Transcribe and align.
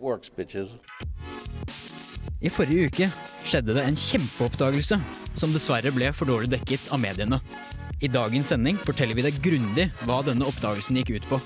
works. 0.00 0.30
I 2.42 2.50
forrige 2.52 2.90
uke 2.90 3.08
skjedde 3.46 3.76
det 3.76 3.84
en 3.86 3.96
kjempeoppdagelse 3.96 4.98
som 5.38 5.54
dessverre 5.54 5.92
ble 5.94 6.10
for 6.12 6.28
dårlig 6.28 6.50
dekket 6.52 6.90
av 6.92 7.00
mediene. 7.00 7.40
I 8.04 8.10
dagens 8.12 8.50
sending 8.52 8.76
forteller 8.84 9.16
vi 9.16 9.24
deg 9.24 9.38
grundig 9.44 9.88
hva 10.04 10.20
denne 10.26 10.44
oppdagelsen 10.48 10.98
gikk 11.00 11.14
ut 11.16 11.30
på. 11.30 11.40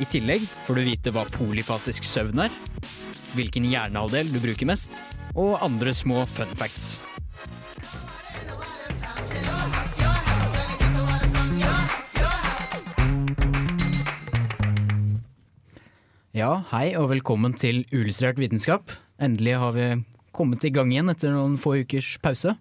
I 0.00 0.08
tillegg 0.08 0.44
får 0.66 0.78
du 0.78 0.86
vite 0.86 1.12
hva 1.12 1.26
polyfasisk 1.32 2.04
søvn 2.04 2.46
er, 2.46 2.54
hvilken 3.36 3.68
hjernehalvdel 3.68 4.32
du 4.32 4.40
bruker 4.44 4.68
mest, 4.68 5.02
og 5.36 5.58
andre 5.64 5.92
små 5.96 6.24
fun 6.28 6.52
facts. 6.56 6.96
Ja, 16.36 16.50
hei 16.70 16.90
og 16.98 17.08
velkommen 17.14 17.54
til 17.56 17.84
Uillustrert 17.94 18.38
vitenskap. 18.40 18.92
Endelig 19.22 19.54
har 19.60 19.72
vi 19.76 19.86
kommet 20.36 20.64
i 20.68 20.72
gang 20.74 20.90
igjen 20.92 21.08
etter 21.12 21.32
noen 21.32 21.54
få 21.60 21.78
ukers 21.80 22.16
pause. 22.24 22.52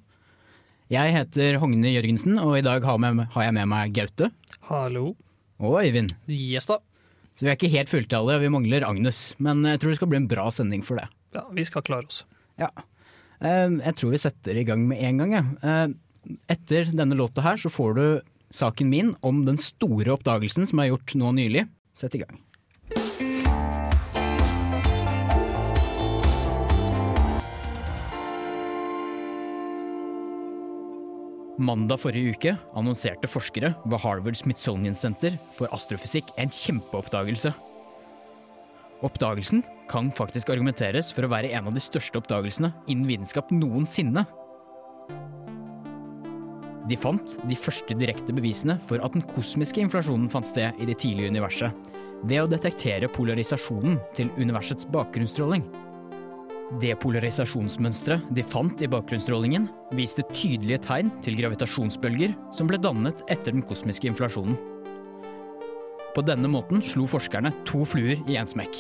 Jeg 0.93 1.15
heter 1.15 1.57
Hogne 1.59 1.89
Jørgensen, 1.91 2.37
og 2.39 2.55
i 2.59 2.63
dag 2.63 2.85
har, 2.85 2.99
med, 3.01 3.25
har 3.33 3.47
jeg 3.47 3.55
med 3.57 3.67
meg 3.71 3.93
Gaute 3.97 4.29
Hallo. 4.69 5.15
og 5.59 5.79
Øyvind. 5.81 6.13
Yes 6.29 6.69
da. 6.69 6.77
Så 7.35 7.43
vi 7.43 7.51
er 7.51 7.57
ikke 7.57 7.71
helt 7.73 7.91
fulltallige, 7.91 8.39
vi 8.45 8.51
mangler 8.53 8.85
Agnes. 8.87 9.33
Men 9.43 9.65
jeg 9.67 9.81
tror 9.81 9.91
det 9.91 9.99
skal 9.99 10.11
bli 10.13 10.21
en 10.21 10.29
bra 10.31 10.45
sending 10.55 10.85
for 10.87 11.01
det. 11.01 11.09
Ja, 11.35 11.43
vi 11.51 11.65
skal 11.67 11.83
klare 11.83 12.07
oss. 12.07 12.21
Ja. 12.61 12.69
Eh, 13.41 13.67
Jeg 13.81 13.95
tror 13.99 14.13
vi 14.15 14.21
setter 14.23 14.55
i 14.55 14.63
gang 14.63 14.85
med 14.87 15.03
en 15.03 15.19
gang. 15.19 15.35
jeg. 15.35 15.45
Eh, 15.65 16.37
Etter 16.49 16.87
denne 16.95 17.13
låta 17.17 17.43
her 17.45 17.59
så 17.61 17.69
får 17.69 17.91
du 17.99 18.05
saken 18.55 18.87
min 18.89 19.11
om 19.21 19.43
den 19.45 19.57
store 19.61 20.15
oppdagelsen 20.15 20.65
som 20.65 20.79
er 20.79 20.93
gjort 20.93 21.17
nå 21.19 21.33
nylig. 21.35 21.67
Sett 21.93 22.15
i 22.15 22.23
gang. 22.23 22.39
Mandag 31.55 32.01
forrige 32.03 32.33
uke 32.35 32.51
annonserte 32.75 33.29
forskere 33.31 33.69
ved 33.87 34.01
Harvard 34.03 34.35
Smithsonian 34.35 34.95
Center 34.97 35.37
for 35.55 35.71
astrofysikk 35.71 36.33
en 36.41 36.51
kjempeoppdagelse. 36.51 37.53
Oppdagelsen 39.05 39.61
kan 39.87 40.09
faktisk 40.11 40.51
argumenteres 40.51 41.13
for 41.15 41.23
å 41.23 41.31
være 41.31 41.53
en 41.55 41.69
av 41.69 41.75
de 41.75 41.83
største 41.83 42.19
oppdagelsene 42.19 42.73
innen 42.91 43.07
vitenskap 43.07 43.53
noensinne. 43.55 44.25
De 46.91 46.99
fant 46.99 47.37
de 47.47 47.57
første 47.57 47.95
direkte 47.97 48.35
bevisene 48.35 48.75
for 48.89 48.99
at 48.99 49.15
den 49.15 49.23
kosmiske 49.31 49.79
inflasjonen 49.81 50.27
fant 50.31 50.51
sted 50.51 50.75
i 50.75 50.89
det 50.89 50.99
tidlige 51.05 51.31
universet, 51.31 51.71
ved 52.27 52.43
å 52.43 52.51
detektere 52.51 53.07
polarisasjonen 53.15 53.95
til 54.17 54.27
universets 54.41 54.87
bakgrunnsstråling. 54.91 55.63
Det 56.81 56.95
polarisasjonsmønsteret 56.97 58.25
de 58.33 58.41
fant 58.41 58.81
i 58.81 58.87
bakgrunnsstrålingen, 58.89 59.67
viste 59.93 60.23
tydelige 60.31 60.79
tegn 60.87 61.11
til 61.21 61.37
gravitasjonsbølger 61.37 62.33
som 62.55 62.65
ble 62.69 62.79
dannet 62.81 63.21
etter 63.29 63.53
den 63.53 63.61
kosmiske 63.69 64.09
inflasjonen. 64.09 64.57
På 66.15 66.23
denne 66.25 66.49
måten 66.49 66.81
slo 66.81 67.05
forskerne 67.11 67.51
to 67.69 67.83
fluer 67.85 68.17
i 68.25 68.39
én 68.39 68.49
smekk. 68.49 68.79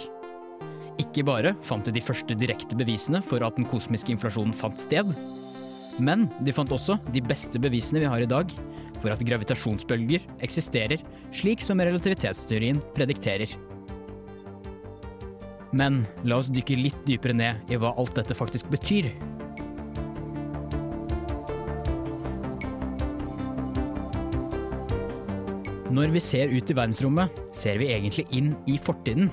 Ikke 1.03 1.25
bare 1.27 1.53
fant 1.67 1.85
de 1.85 1.93
de 1.93 2.01
første 2.01 2.37
direkte 2.39 2.77
bevisene 2.79 3.21
for 3.21 3.45
at 3.45 3.59
den 3.59 3.67
kosmiske 3.69 4.15
inflasjonen 4.15 4.55
fant 4.55 4.81
sted, 4.81 5.11
men 6.01 6.25
de 6.41 6.55
fant 6.55 6.73
også 6.73 6.97
de 7.13 7.21
beste 7.23 7.61
bevisene 7.61 8.01
vi 8.01 8.09
har 8.09 8.23
i 8.23 8.31
dag 8.31 8.49
for 8.97 9.13
at 9.13 9.21
gravitasjonsbølger 9.27 10.25
eksisterer 10.43 11.03
slik 11.35 11.61
som 11.61 11.83
relativitetsteorien 11.83 12.81
predikterer. 12.97 13.51
Men 15.75 16.05
la 16.23 16.39
oss 16.39 16.47
dykke 16.53 16.77
litt 16.79 17.01
dypere 17.07 17.35
ned 17.35 17.71
i 17.71 17.79
hva 17.79 17.91
alt 17.99 18.15
dette 18.15 18.37
faktisk 18.37 18.69
betyr. 18.71 19.09
Når 25.95 26.11
vi 26.11 26.21
ser 26.23 26.51
ut 26.51 26.71
i 26.71 26.75
verdensrommet, 26.75 27.31
ser 27.55 27.77
vi 27.79 27.91
egentlig 27.93 28.25
inn 28.35 28.53
i 28.71 28.79
fortiden. 28.81 29.29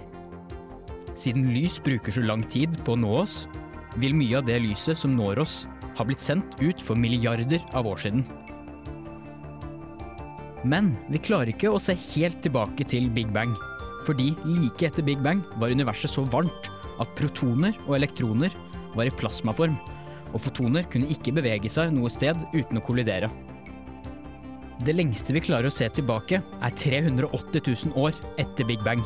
Siden 1.19 1.48
lys 1.54 1.78
bruker 1.82 2.14
så 2.14 2.22
lang 2.26 2.44
tid 2.50 2.76
på 2.86 2.94
å 2.94 3.00
nå 3.02 3.16
oss, 3.22 3.47
vil 4.00 4.14
mye 4.16 4.38
av 4.38 4.47
det 4.47 4.60
lyset 4.62 4.98
som 4.98 5.14
når 5.16 5.42
oss, 5.42 5.56
ha 5.98 6.06
blitt 6.06 6.22
sendt 6.22 6.54
ut 6.62 6.81
for 6.81 6.98
milliarder 6.98 7.62
av 7.76 7.88
år 7.91 8.02
siden. 8.04 8.22
Men 10.62 10.92
vi 11.10 11.19
klarer 11.22 11.50
ikke 11.50 11.72
å 11.72 11.82
se 11.82 11.97
helt 12.14 12.38
tilbake 12.44 12.86
til 12.88 13.10
Big 13.10 13.32
Bang, 13.34 13.56
fordi 14.06 14.32
like 14.44 14.86
etter 14.86 15.04
Big 15.06 15.22
Bang 15.22 15.42
var 15.60 15.72
universet 15.72 16.10
så 16.12 16.24
varmt 16.32 16.68
at 17.00 17.14
protoner 17.18 17.76
og 17.86 17.96
elektroner 17.98 18.54
var 18.96 19.08
i 19.08 19.14
plasmaform, 19.14 19.78
og 20.32 20.40
fotoner 20.40 20.86
kunne 20.92 21.10
ikke 21.12 21.34
bevege 21.36 21.70
seg 21.72 21.92
noe 21.94 22.10
sted 22.12 22.44
uten 22.54 22.80
å 22.80 22.84
kollidere. 22.84 23.30
Det 24.82 24.94
lengste 24.96 25.34
vi 25.36 25.42
klarer 25.44 25.70
å 25.70 25.74
se 25.74 25.86
tilbake, 25.94 26.40
er 26.42 26.78
380 26.78 27.62
000 27.92 27.98
år 28.02 28.16
etter 28.42 28.66
Big 28.66 28.82
Bang. 28.82 29.02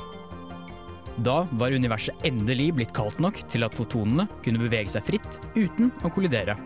Da 1.25 1.43
var 1.57 1.73
universet 1.73 2.25
endelig 2.29 2.71
blitt 2.77 2.95
kaldt 2.97 3.21
nok 3.25 3.41
til 3.53 3.65
at 3.65 3.77
fotonene 3.77 4.29
kunne 4.45 4.61
bevege 4.61 4.93
seg 4.93 5.05
fritt 5.07 5.39
uten 5.57 5.93
å 6.05 6.13
kollidere. 6.13 6.57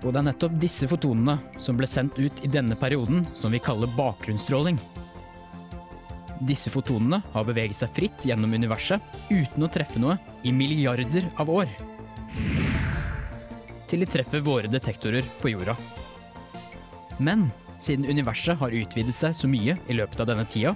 Og 0.00 0.14
det 0.14 0.20
er 0.22 0.26
nettopp 0.30 0.56
disse 0.62 0.88
fotonene 0.90 1.36
som 1.60 1.76
ble 1.78 1.88
sendt 1.90 2.18
ut 2.18 2.40
i 2.46 2.50
denne 2.50 2.78
perioden 2.78 3.26
som 3.36 3.52
vi 3.52 3.60
kaller 3.62 3.90
bakgrunnsstråling. 3.98 4.80
Disse 6.40 6.72
fotonene 6.72 7.20
har 7.34 7.44
beveget 7.44 7.76
seg 7.76 7.92
fritt 7.96 8.24
gjennom 8.24 8.54
universet 8.56 9.02
uten 9.28 9.64
å 9.66 9.70
treffe 9.72 10.00
noe 10.00 10.16
i 10.42 10.52
milliarder 10.56 11.28
av 11.40 11.50
år. 11.52 11.72
Til 13.90 14.00
de 14.00 14.08
treffer 14.08 14.40
våre 14.44 14.70
detektorer 14.70 15.26
på 15.42 15.52
jorda. 15.52 15.74
Men 17.20 17.50
siden 17.80 18.08
universet 18.08 18.56
har 18.60 18.72
utvidet 18.76 19.16
seg 19.16 19.36
så 19.36 19.50
mye 19.50 19.76
i 19.88 19.96
løpet 19.96 20.22
av 20.22 20.30
denne 20.30 20.46
tida, 20.48 20.74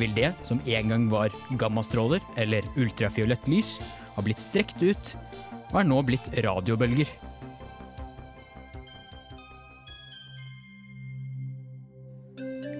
vil 0.00 0.14
det 0.16 0.30
som 0.46 0.60
en 0.64 0.94
gang 0.94 1.08
var 1.12 1.34
gammastråler 1.60 2.22
eller 2.40 2.64
ultrafiolett 2.80 3.44
lys, 3.50 3.76
ha 4.16 4.24
blitt 4.24 4.40
strekt 4.40 4.80
ut 4.80 5.12
og 5.72 5.78
er 5.80 5.88
nå 5.88 6.00
blitt 6.08 6.32
radiobølger. 6.44 7.08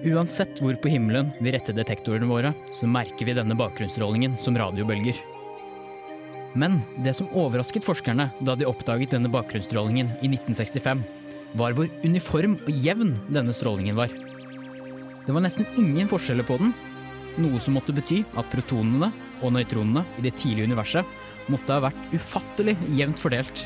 Uansett 0.03 0.59
hvor 0.59 0.75
på 0.83 0.89
himmelen 0.91 1.29
vi 1.39 1.53
retter 1.55 1.75
detektorene 1.75 2.27
våre, 2.27 2.51
så 2.75 2.87
merker 2.91 3.23
vi 3.23 3.35
denne 3.37 3.55
bakgrunnsstrålingen 3.55 4.35
som 4.35 4.57
radiobølger. 4.59 5.15
Men 6.59 6.81
det 7.05 7.15
som 7.17 7.29
overrasket 7.31 7.85
forskerne 7.85 8.27
da 8.43 8.55
de 8.59 8.67
oppdaget 8.67 9.13
denne 9.15 9.31
bakgrunnsstrålingen 9.31 10.11
i 10.19 10.29
1965, 10.29 11.03
var 11.55 11.75
hvor 11.77 11.87
uniform 12.03 12.57
og 12.65 12.81
jevn 12.83 13.13
denne 13.31 13.55
strålingen 13.55 13.95
var. 13.95 14.11
Det 15.23 15.31
var 15.31 15.45
nesten 15.45 15.69
ingen 15.79 16.09
forskjeller 16.11 16.45
på 16.47 16.57
den, 16.59 16.73
noe 17.39 17.61
som 17.63 17.77
måtte 17.77 17.95
bety 17.95 18.19
at 18.37 18.49
protonene 18.51 19.07
og 19.41 19.53
nøytronene 19.55 20.03
i 20.19 20.25
det 20.25 20.33
tidlige 20.41 20.67
universet 20.67 21.47
måtte 21.51 21.77
ha 21.77 21.85
vært 21.87 22.11
ufattelig 22.11 22.75
jevnt 22.97 23.21
fordelt. 23.21 23.63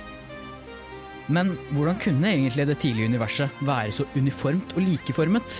Men 1.33 1.56
hvordan 1.73 1.97
kunne 2.00 2.29
egentlig 2.29 2.67
det 2.69 2.77
tidlige 2.83 3.09
universet 3.09 3.65
være 3.65 3.95
så 3.97 4.06
uniformt 4.15 4.77
og 4.77 4.85
likeformet? 4.85 5.57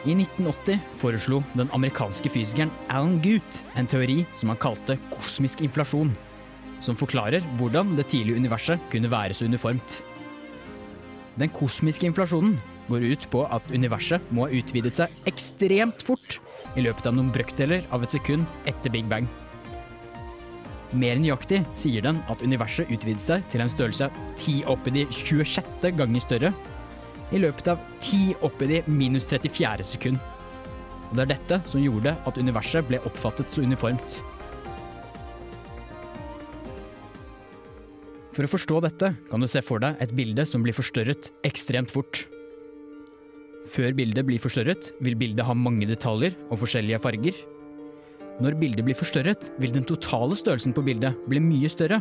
I 0.00 0.14
1980 0.16 0.78
foreslo 0.96 1.42
den 1.52 1.68
amerikanske 1.76 2.30
fysikeren 2.32 2.70
Alan 2.88 3.18
Guth 3.20 3.66
en 3.76 3.88
teori 3.88 4.22
som 4.32 4.48
han 4.48 4.60
kalte 4.60 4.96
kosmisk 5.12 5.60
inflasjon, 5.60 6.14
som 6.80 6.96
forklarer 6.96 7.44
hvordan 7.58 7.92
det 7.98 8.06
tidlige 8.08 8.40
universet 8.40 8.80
kunne 8.92 9.10
være 9.12 9.36
så 9.36 9.44
uniformt. 9.44 9.98
Den 11.36 11.52
kosmiske 11.52 12.08
inflasjonen 12.08 12.56
går 12.88 13.04
ut 13.12 13.26
på 13.30 13.44
at 13.52 13.68
universet 13.68 14.24
må 14.32 14.48
ha 14.48 14.56
utvidet 14.56 14.96
seg 14.96 15.28
ekstremt 15.28 16.00
fort 16.02 16.40
i 16.80 16.86
løpet 16.86 17.06
av 17.10 17.18
noen 17.18 17.28
brøkdeler 17.34 17.84
av 17.92 18.06
et 18.06 18.16
sekund 18.16 18.48
etter 18.72 18.92
Big 18.94 19.04
Bang. 19.10 19.28
Mer 20.96 21.20
nøyaktig 21.20 21.60
sier 21.78 22.02
den 22.02 22.24
at 22.32 22.40
universet 22.42 22.88
utvidet 22.88 23.22
seg 23.22 23.44
til 23.52 23.62
en 23.62 23.70
størrelse 23.70 24.08
10 24.40 24.64
opp 24.72 24.88
i 24.88 24.96
de 24.96 25.04
26. 25.12 25.92
ganger 26.00 26.24
større 26.24 26.56
i 27.30 27.40
løpet 27.42 27.70
av 27.72 27.80
10 28.00 28.40
opp 28.46 28.62
i 28.64 28.70
de 28.70 28.82
minus 28.90 29.28
34 29.30 29.86
sekund. 29.94 30.18
Og 31.10 31.16
det 31.18 31.24
er 31.24 31.32
dette 31.34 31.60
som 31.70 31.82
gjorde 31.82 32.14
at 32.26 32.38
universet 32.38 32.86
ble 32.86 33.00
oppfattet 33.06 33.50
så 33.50 33.64
uniformt. 33.66 34.20
For 38.30 38.46
å 38.46 38.50
forstå 38.50 38.76
dette 38.86 39.08
kan 39.28 39.42
du 39.42 39.48
se 39.50 39.62
for 39.66 39.82
deg 39.82 39.98
et 40.02 40.12
bilde 40.16 40.46
som 40.46 40.62
blir 40.62 40.76
forstørret 40.76 41.32
ekstremt 41.46 41.90
fort. 41.90 42.22
Før 43.70 43.92
bildet 43.94 44.24
blir 44.26 44.40
forstørret, 44.42 44.92
vil 45.04 45.18
bildet 45.18 45.46
ha 45.46 45.54
mange 45.54 45.86
detaljer 45.90 46.36
og 46.48 46.62
forskjellige 46.62 47.02
farger. 47.02 47.36
Når 48.40 48.56
bildet 48.62 48.86
blir 48.86 48.96
forstørret, 48.96 49.50
vil 49.60 49.74
den 49.74 49.84
totale 49.84 50.38
størrelsen 50.38 50.72
på 50.72 50.84
bildet 50.86 51.18
bli 51.28 51.42
mye 51.44 51.68
større. 51.70 52.00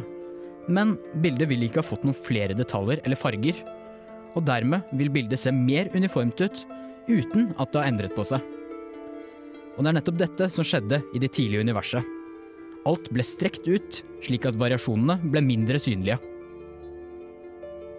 Men 0.72 0.96
bildet 1.20 1.50
vil 1.50 1.66
ikke 1.66 1.82
ha 1.82 1.90
fått 1.90 2.06
noen 2.08 2.16
flere 2.16 2.56
detaljer 2.56 3.02
eller 3.04 3.20
farger. 3.20 3.60
Og 4.38 4.46
dermed 4.46 4.90
vil 4.96 5.12
bildet 5.14 5.42
se 5.42 5.54
mer 5.56 5.90
uniformt 5.96 6.42
ut, 6.44 6.64
uten 7.10 7.52
at 7.58 7.72
det 7.72 7.82
har 7.82 7.90
endret 7.90 8.16
på 8.16 8.26
seg. 8.28 8.44
Og 9.76 9.84
det 9.86 9.92
er 9.92 9.98
nettopp 9.98 10.20
dette 10.20 10.50
som 10.54 10.66
skjedde 10.68 11.02
i 11.16 11.22
det 11.24 11.32
tidlige 11.38 11.64
universet. 11.64 12.16
Alt 12.88 13.10
ble 13.14 13.24
strekt 13.26 13.68
ut, 13.68 14.02
slik 14.24 14.46
at 14.48 14.58
variasjonene 14.60 15.20
ble 15.32 15.44
mindre 15.46 15.80
synlige. 15.82 16.20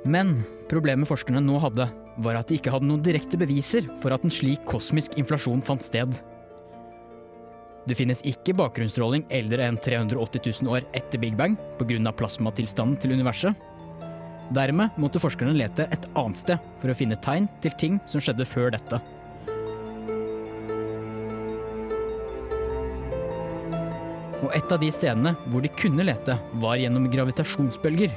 Men 0.09 0.38
problemet 0.71 1.09
forskerne 1.09 1.43
nå 1.44 1.59
hadde, 1.61 1.88
var 2.21 2.37
at 2.37 2.49
de 2.49 2.59
ikke 2.59 2.73
hadde 2.73 2.88
noen 2.88 3.03
direkte 3.05 3.38
beviser 3.41 3.87
for 4.03 4.12
at 4.15 4.25
en 4.25 4.32
slik 4.32 4.65
kosmisk 4.69 5.17
inflasjon 5.21 5.62
fant 5.65 5.85
sted. 5.85 6.15
Det 7.88 7.97
finnes 7.97 8.21
ikke 8.29 8.55
bakgrunnsstråling 8.59 9.25
eldre 9.32 9.65
enn 9.67 9.79
380 9.81 10.44
000 10.62 10.73
år 10.75 10.87
etter 10.97 11.21
Big 11.21 11.37
Bang 11.37 11.56
pga. 11.79 12.12
plasmatilstanden 12.12 12.99
til 13.00 13.17
universet. 13.17 13.56
Dermed 14.50 14.97
måtte 14.99 15.20
forskerne 15.23 15.55
lete 15.55 15.87
et 15.94 16.06
annet 16.19 16.41
sted 16.41 16.70
for 16.82 16.91
å 16.91 16.97
finne 16.99 17.19
tegn 17.23 17.47
til 17.62 17.75
ting 17.79 18.00
som 18.11 18.23
skjedde 18.23 18.47
før 18.50 18.73
dette. 18.75 18.99
Og 24.41 24.50
et 24.56 24.73
av 24.73 24.81
de 24.81 24.88
stedene 24.91 25.35
hvor 25.52 25.62
de 25.62 25.70
kunne 25.76 26.06
lete, 26.08 26.35
var 26.62 26.81
gjennom 26.81 27.06
gravitasjonsbølger. 27.12 28.17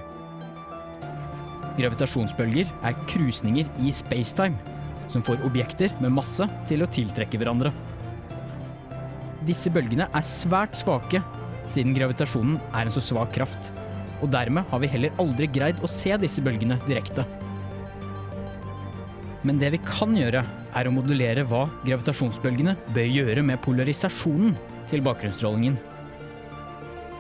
Gravitasjonsbølger 1.78 2.70
er 2.88 3.00
krusninger 3.12 3.70
i 3.84 3.94
spacetime, 3.94 4.58
som 5.12 5.22
får 5.26 5.44
objekter 5.46 5.94
med 6.02 6.16
masse 6.16 6.48
til 6.70 6.82
å 6.82 6.90
tiltrekke 6.90 7.38
hverandre. 7.38 7.74
Disse 9.46 9.70
bølgene 9.74 10.08
er 10.08 10.26
svært 10.26 10.78
svake, 10.80 11.22
siden 11.70 11.94
gravitasjonen 11.94 12.58
er 12.72 12.88
en 12.88 12.96
så 12.96 13.04
svak 13.04 13.36
kraft. 13.36 13.74
Og 14.24 14.32
dermed 14.32 14.68
har 14.72 14.80
vi 14.80 14.90
heller 14.92 15.16
aldri 15.20 15.50
greid 15.52 15.82
å 15.84 15.90
se 15.92 16.16
disse 16.22 16.44
bølgene 16.44 16.80
direkte. 16.88 17.26
Men 19.44 19.60
det 19.60 19.74
vi 19.74 19.82
kan 19.84 20.16
gjøre, 20.16 20.46
er 20.74 20.88
å 20.88 20.94
modulere 20.96 21.44
hva 21.46 21.66
gravitasjonsbølgene 21.84 22.78
bør 22.96 23.10
gjøre 23.12 23.44
med 23.46 23.60
polarisasjonen 23.66 24.56
til 24.90 25.04
bakgrunnsstrålingen. 25.04 25.76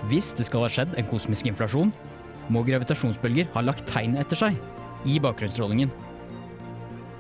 Hvis 0.08 0.32
det 0.38 0.48
skal 0.48 0.66
ha 0.66 0.72
skjedd 0.72 0.96
en 1.00 1.10
kosmisk 1.10 1.48
inflasjon, 1.52 1.92
må 2.52 2.64
gravitasjonsbølger 2.68 3.52
ha 3.54 3.64
lagt 3.64 3.86
tegn 3.92 4.18
etter 4.20 4.40
seg 4.40 4.58
i 5.08 5.20
bakgrunnsstrålingen. 5.24 5.92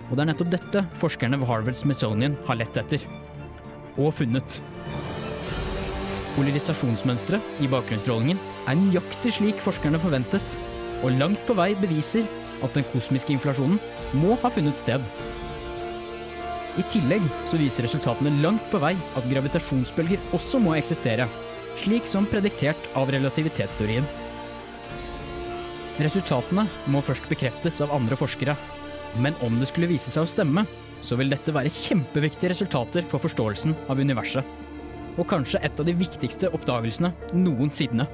Og 0.09 0.15
det 0.15 0.23
er 0.23 0.29
nettopp 0.31 0.51
dette 0.55 0.83
forskerne 0.99 1.39
ved 1.41 1.49
Harvard 1.51 1.79
Smithsonian 1.79 2.35
har 2.47 2.59
lett 2.59 2.79
etter. 2.79 3.03
Og 3.99 4.13
funnet. 4.15 4.59
Polarisasjonsmønsteret 6.33 7.61
i 7.61 7.69
bakgrunnsstrålingen 7.69 8.39
er 8.69 8.79
nøyaktig 8.79 9.35
slik 9.35 9.61
forskerne 9.61 10.01
forventet, 10.01 10.57
og 11.03 11.13
langt 11.19 11.41
på 11.45 11.55
vei 11.57 11.73
beviser 11.77 12.25
at 12.63 12.73
den 12.77 12.85
kosmiske 12.93 13.35
inflasjonen 13.35 13.79
må 14.17 14.37
ha 14.41 14.51
funnet 14.53 14.79
sted. 14.79 15.03
I 16.79 16.85
tillegg 16.89 17.25
så 17.49 17.59
viser 17.59 17.85
resultatene 17.85 18.33
langt 18.41 18.65
på 18.71 18.81
vei 18.81 18.95
at 19.19 19.27
gravitasjonsbølger 19.29 20.33
også 20.33 20.61
må 20.63 20.73
eksistere, 20.79 21.27
slik 21.77 22.09
som 22.09 22.25
prediktert 22.29 22.89
av 22.97 23.11
relativitetsteorien. 23.13 24.07
Resultatene 26.01 26.65
må 26.89 27.03
først 27.05 27.29
bekreftes 27.29 27.77
av 27.85 27.93
andre 27.93 28.17
forskere, 28.17 28.57
men 29.21 29.37
om 29.45 29.59
det 29.61 29.69
skulle 29.69 29.91
vise 29.91 30.09
seg 30.09 30.25
å 30.25 30.29
stemme, 30.29 30.65
så 31.03 31.19
vil 31.19 31.29
dette 31.29 31.53
være 31.53 31.69
kjempeviktige 31.69 32.55
resultater 32.55 33.05
for 33.05 33.21
forståelsen 33.21 33.75
av 33.91 34.01
universet. 34.01 34.62
Og 35.17 35.27
kanskje 35.29 35.61
et 35.61 35.79
av 35.79 35.87
de 35.87 35.95
viktigste 35.97 36.49
oppdagelsene 36.55 37.13
noensinne. 37.37 38.07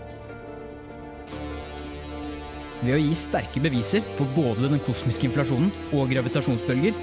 Ved 2.79 2.95
å 2.95 2.99
gi 3.01 3.15
sterke 3.17 3.61
beviser 3.63 4.03
for 4.15 4.29
både 4.35 4.69
den 4.71 4.81
kosmiske 4.83 5.27
inflasjonen 5.27 5.71
og 5.95 6.11
gravitasjonsbølger, 6.13 6.95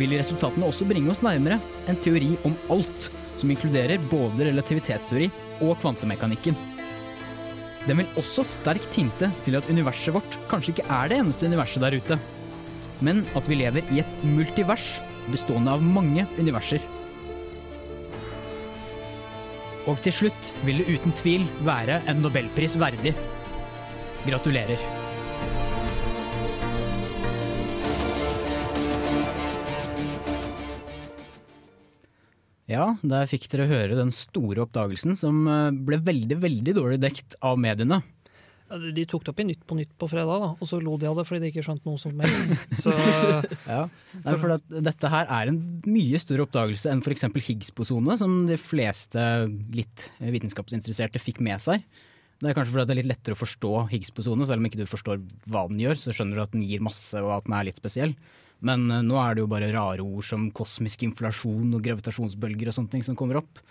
vil 0.00 0.14
resultatene 0.16 0.68
også 0.68 0.86
bringe 0.88 1.12
oss 1.12 1.22
nærmere 1.24 1.58
en 1.88 1.98
teori 2.00 2.34
om 2.48 2.56
alt, 2.72 3.08
som 3.40 3.50
inkluderer 3.52 4.00
både 4.10 4.46
relativitetsteori 4.50 5.28
og 5.64 5.76
kvantemekanikken. 5.82 6.56
Den 7.88 7.98
vil 7.98 8.20
også 8.20 8.44
sterkt 8.46 8.94
hinte 8.94 9.32
til 9.42 9.56
at 9.58 9.68
universet 9.72 10.14
vårt 10.14 10.36
kanskje 10.50 10.76
ikke 10.76 10.88
er 11.00 11.10
det 11.10 11.18
eneste 11.18 11.48
universet 11.50 11.82
der 11.82 11.96
ute, 11.98 12.18
men 13.02 13.24
at 13.36 13.48
vi 13.50 13.58
lever 13.58 13.88
i 13.90 14.02
et 14.04 14.18
multivers 14.22 15.00
bestående 15.32 15.72
av 15.74 15.82
mange 15.82 16.28
universer. 16.38 16.84
Og 19.90 19.98
til 20.04 20.14
slutt 20.14 20.52
vil 20.62 20.78
det 20.78 20.94
uten 20.94 21.14
tvil 21.18 21.46
være 21.66 21.98
en 22.10 22.20
nobelpris 22.22 22.76
verdig. 22.78 23.16
Gratulerer. 24.22 24.78
Ja, 32.70 32.92
der 33.02 33.26
fikk 33.28 33.48
dere 33.52 33.66
høre 33.68 33.98
den 33.98 34.12
store 34.14 34.62
oppdagelsen 34.64 35.18
som 35.18 35.42
eh, 35.50 35.74
ble 35.74 35.98
veldig, 36.06 36.38
veldig 36.40 36.74
dårlig 36.78 37.00
dekt 37.02 37.34
av 37.44 37.58
mediene. 37.60 38.00
De- 38.80 39.04
tok 39.08 39.24
det 39.26 39.32
opp 39.32 39.40
i 39.42 39.46
Nytt 39.48 39.64
på 39.68 39.76
Nytt 39.76 39.90
på 40.00 40.08
fredag, 40.08 40.40
da, 40.44 40.50
og 40.56 40.68
så 40.68 40.78
lo 40.80 40.94
de 41.00 41.08
av 41.10 41.18
det 41.18 41.24
fordi 41.28 41.42
de 41.44 41.50
ikke 41.52 41.64
skjønte 41.66 41.84
noe 41.88 42.00
som 42.00 42.22
helst. 42.22 42.54
Så 42.84 42.92
Ja, 43.68 43.82
Nei, 44.22 44.36
for 44.40 44.54
at 44.56 44.64
dette 44.88 45.10
her 45.12 45.26
er 45.28 45.50
en 45.52 45.58
mye 45.84 46.20
større 46.22 46.46
oppdagelse 46.46 46.88
enn 46.92 47.02
f.eks. 47.04 47.26
Higgs-bosone, 47.48 48.16
som 48.20 48.42
de 48.48 48.56
fleste 48.60 49.26
litt 49.74 50.06
vitenskapsinteresserte 50.22 51.20
fikk 51.22 51.42
med 51.44 51.60
seg. 51.62 51.84
Det 52.42 52.50
er 52.50 52.56
kanskje 52.58 52.74
fordi 52.74 52.88
det 52.88 52.94
er 52.96 53.00
litt 53.02 53.10
lettere 53.12 53.36
å 53.36 53.42
forstå 53.42 53.72
Higgs-bosone, 53.92 54.46
selv 54.48 54.62
om 54.62 54.66
ikke 54.66 54.80
du 54.80 54.88
forstår 54.90 55.20
hva 55.52 55.66
den 55.70 55.82
gjør, 55.84 55.98
så 56.00 56.14
skjønner 56.16 56.40
du 56.40 56.44
at 56.46 56.54
den 56.56 56.64
gir 56.66 56.82
masse 56.82 57.20
og 57.22 57.30
at 57.36 57.46
den 57.46 57.54
er 57.58 57.68
litt 57.68 57.78
spesiell. 57.78 58.16
Men 58.66 58.86
eh, 58.90 59.02
nå 59.06 59.18
er 59.18 59.34
det 59.36 59.42
jo 59.44 59.50
bare 59.50 59.70
rare 59.74 60.02
ord 60.02 60.26
som 60.26 60.48
kosmisk 60.54 61.02
inflasjon 61.06 61.70
og 61.74 61.82
gravitasjonsbølger 61.86 62.70
og 62.70 62.76
sånne 62.78 62.92
ting 62.96 63.04
som 63.06 63.18
kommer 63.18 63.40
opp. 63.42 63.62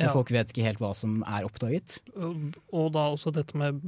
Så 0.00 0.06
Ja. 0.08 0.12
folk 0.16 0.30
vet 0.32 0.48
ikke 0.52 0.64
helt 0.64 0.80
hva 0.80 0.94
som 0.96 1.20
er 1.28 1.44
oppdaget. 1.44 1.98
Og 2.16 2.92
da 2.94 3.06
også 3.12 3.32
dette 3.36 3.54
med 3.60 3.80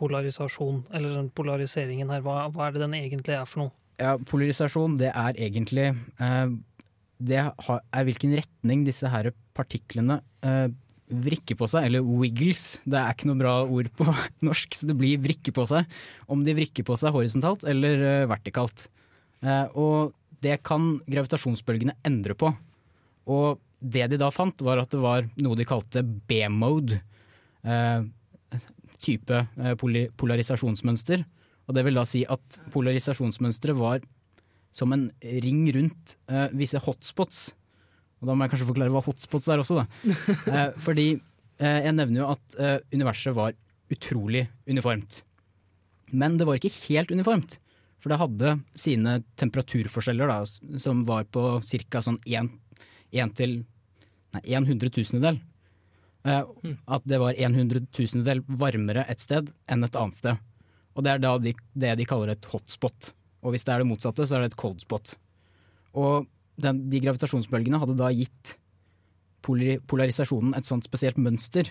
polarisasjon, 0.00 0.84
eller 0.94 1.14
den 1.20 1.30
polariseringen 1.36 2.10
her. 2.12 2.22
Hva, 2.24 2.46
hva 2.52 2.68
er 2.68 2.76
det 2.76 2.84
den 2.86 2.96
egentlig 2.96 3.36
er 3.36 3.44
for 3.48 3.66
noe? 3.66 3.72
Ja, 4.00 4.14
polarisasjon, 4.16 4.96
det 5.00 5.10
er 5.12 5.36
egentlig 5.36 5.90
eh, 5.92 6.52
Det 7.20 7.36
er 7.36 8.06
hvilken 8.08 8.32
retning 8.38 8.86
disse 8.86 9.10
her 9.12 9.28
partiklene 9.54 10.22
eh, 10.42 10.68
vrikker 11.10 11.58
på 11.58 11.66
seg, 11.68 11.84
eller 11.90 12.00
wiggles. 12.06 12.78
Det 12.88 12.96
er 12.96 13.12
ikke 13.12 13.28
noe 13.28 13.36
bra 13.42 13.54
ord 13.66 13.90
på 13.98 14.06
norsk, 14.48 14.72
så 14.78 14.88
det 14.88 14.96
blir 14.96 15.20
vrikke 15.20 15.52
på 15.52 15.66
seg. 15.68 15.84
Om 16.32 16.44
de 16.46 16.54
vrikker 16.56 16.86
på 16.88 16.96
seg 16.96 17.12
horisontalt 17.12 17.66
eller 17.68 18.06
eh, 18.22 18.26
vertikalt. 18.30 18.86
Eh, 19.44 19.66
og 19.76 20.14
det 20.40 20.62
kan 20.64 20.94
gravitasjonsbølgene 21.10 21.98
endre 22.08 22.32
på. 22.40 22.54
Og 23.28 23.58
det 23.80 24.06
de 24.12 24.18
da 24.20 24.30
fant, 24.34 24.62
var 24.64 24.82
at 24.82 24.92
det 24.92 25.00
var 25.02 25.28
noe 25.40 25.58
de 25.58 25.66
kalte 25.68 26.02
B-mode. 26.04 27.00
Eh, 27.64 28.08
type 29.00 29.36
eh, 29.40 29.74
polarisasjonsmønster. 30.20 31.24
Og 31.68 31.76
det 31.76 31.84
vil 31.86 31.98
da 32.00 32.04
si 32.08 32.24
at 32.28 32.60
polarisasjonsmønsteret 32.74 33.78
var 33.78 34.04
som 34.74 34.92
en 34.94 35.08
ring 35.22 35.64
rundt 35.74 36.16
eh, 36.30 36.52
visse 36.56 36.80
hotspots. 36.82 37.50
Og 38.20 38.28
da 38.28 38.36
må 38.36 38.44
jeg 38.44 38.54
kanskje 38.54 38.68
forklare 38.68 38.92
hva 38.92 39.02
hotspots 39.06 39.48
er 39.50 39.62
også, 39.62 39.80
da. 39.80 39.86
Eh, 40.50 40.68
fordi 40.82 41.08
eh, 41.14 41.80
jeg 41.86 41.96
nevner 41.96 42.22
jo 42.22 42.30
at 42.34 42.60
eh, 42.60 42.78
universet 42.94 43.36
var 43.36 43.56
utrolig 43.90 44.46
uniformt. 44.68 45.22
Men 46.12 46.36
det 46.38 46.46
var 46.48 46.58
ikke 46.58 46.74
helt 46.88 47.12
uniformt. 47.14 47.58
For 48.00 48.12
det 48.12 48.20
hadde 48.20 48.54
sine 48.78 49.18
temperaturforskjeller 49.40 50.30
da, 50.30 50.40
som 50.80 51.04
var 51.08 51.26
på 51.32 51.60
ca. 51.60 52.02
sånn 52.04 52.18
1, 52.24 52.48
til 53.10 53.56
nei, 54.34 54.42
en 54.56 54.68
hundretusendedel. 54.68 55.40
Eh, 56.24 56.44
At 56.86 57.06
det 57.08 57.20
var 57.22 57.38
en 57.38 57.56
hundretusendedel 57.56 58.44
varmere 58.46 59.06
et 59.08 59.22
sted 59.22 59.50
enn 59.68 59.84
et 59.86 59.96
annet 59.96 60.18
sted. 60.20 60.36
Og 60.94 61.04
det 61.06 61.14
er 61.14 61.22
da 61.22 61.36
de, 61.38 61.54
det 61.74 61.96
de 61.98 62.06
kaller 62.08 62.34
et 62.34 62.50
hotspot. 62.52 63.12
Og 63.40 63.54
hvis 63.54 63.64
det 63.64 63.72
er 63.74 63.82
det 63.82 63.88
motsatte, 63.88 64.26
så 64.26 64.36
er 64.36 64.44
det 64.44 64.52
et 64.52 64.60
coldspot. 64.60 65.14
Og 65.96 66.26
den, 66.60 66.82
de 66.92 67.00
gravitasjonsbølgene 67.00 67.80
hadde 67.80 67.96
da 67.96 68.10
gitt 68.12 68.56
polar, 69.46 69.80
polarisasjonen 69.88 70.52
et 70.58 70.68
sånt 70.68 70.84
spesielt 70.84 71.18
mønster 71.20 71.70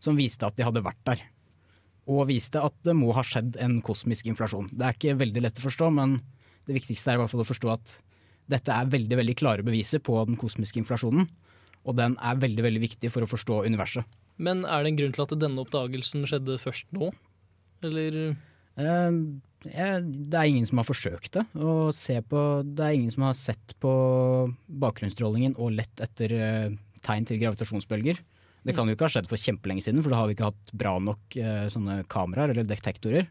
som 0.00 0.16
viste 0.16 0.46
at 0.46 0.56
de 0.56 0.64
hadde 0.64 0.84
vært 0.84 1.02
der. 1.08 1.24
Og 2.06 2.28
viste 2.30 2.62
at 2.62 2.74
det 2.86 2.94
må 2.96 3.10
ha 3.16 3.24
skjedd 3.26 3.58
en 3.60 3.80
kosmisk 3.84 4.28
inflasjon. 4.30 4.70
Det 4.72 4.86
er 4.86 4.96
ikke 4.96 5.18
veldig 5.20 5.42
lett 5.42 5.60
å 5.60 5.66
forstå, 5.66 5.90
men 5.98 6.20
det 6.66 6.78
viktigste 6.78 7.12
er 7.12 7.18
i 7.18 7.22
hvert 7.22 7.32
fall 7.34 7.44
å 7.44 7.48
forstå 7.50 7.72
at 7.74 7.96
dette 8.48 8.72
er 8.72 8.90
veldig 8.92 9.16
veldig 9.18 9.36
klare 9.36 9.66
beviser 9.66 10.02
på 10.04 10.18
den 10.26 10.36
kosmiske 10.40 10.78
inflasjonen. 10.82 11.28
Og 11.86 11.96
den 11.98 12.16
er 12.18 12.38
veldig 12.42 12.62
veldig 12.66 12.82
viktig 12.82 13.10
for 13.14 13.22
å 13.22 13.30
forstå 13.30 13.64
universet. 13.66 14.04
Men 14.38 14.64
er 14.64 14.82
det 14.82 14.92
en 14.92 14.98
grunn 14.98 15.14
til 15.16 15.24
at 15.24 15.38
denne 15.40 15.62
oppdagelsen 15.62 16.26
skjedde 16.28 16.58
først 16.60 16.90
nå? 16.92 17.12
Eller 17.86 18.36
Eh, 18.76 20.00
det 20.04 20.36
er 20.36 20.48
ingen 20.50 20.66
som 20.68 20.78
har 20.80 20.86
forsøkt 20.86 21.32
det. 21.38 21.44
Å 21.56 21.88
se 21.96 22.20
på, 22.22 22.40
det 22.76 22.84
er 22.84 22.96
ingen 22.98 23.12
som 23.14 23.24
har 23.26 23.36
sett 23.38 23.72
på 23.82 23.92
bakgrunnsstrålingen 24.68 25.56
og 25.56 25.74
lett 25.78 26.02
etter 26.04 26.34
eh, 26.36 26.76
tegn 27.06 27.26
til 27.28 27.40
gravitasjonsbølger. 27.40 28.20
Det 28.66 28.74
kan 28.74 28.88
jo 28.88 28.96
ikke 28.96 29.06
ha 29.06 29.12
skjedd 29.14 29.28
for 29.30 29.38
kjempelenge 29.38 29.84
siden, 29.84 30.02
for 30.02 30.10
da 30.10 30.20
har 30.20 30.28
vi 30.28 30.34
ikke 30.34 30.48
hatt 30.50 30.72
bra 30.74 30.96
nok 30.98 31.36
eh, 31.38 31.66
sånne 31.72 32.00
kameraer 32.10 32.52
eller 32.52 32.66
detektorer. 32.66 33.28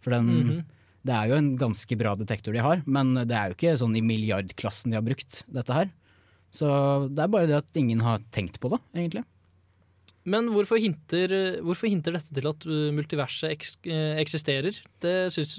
For 0.00 0.14
den, 0.14 0.28
Mhm. 0.30 0.58
Det 1.06 1.14
er 1.14 1.30
jo 1.30 1.38
en 1.38 1.52
ganske 1.60 1.98
bra 2.00 2.14
detektor 2.18 2.56
de 2.56 2.64
har, 2.64 2.82
men 2.86 3.14
det 3.22 3.36
er 3.36 3.50
jo 3.50 3.58
ikke 3.58 3.78
sånn 3.80 3.96
i 3.96 4.04
milliardklassen 4.04 4.92
de 4.92 4.98
har 4.98 5.06
brukt 5.06 5.42
dette 5.46 5.76
her. 5.76 5.90
Så 6.54 6.68
det 7.12 7.22
er 7.22 7.32
bare 7.32 7.48
det 7.50 7.58
at 7.60 7.78
ingen 7.78 8.02
har 8.04 8.22
tenkt 8.34 8.58
på 8.62 8.70
det, 8.72 8.80
egentlig. 8.96 9.24
Men 10.28 10.50
hvorfor 10.52 10.80
hinter, 10.80 11.32
hvorfor 11.64 11.88
hinter 11.88 12.16
dette 12.16 12.34
til 12.36 12.48
at 12.50 12.68
uh, 12.68 12.90
multiverset 12.92 13.52
eks, 13.54 13.76
eh, 13.88 14.18
eksisterer? 14.20 14.76
Det, 15.00 15.14
synes, 15.32 15.54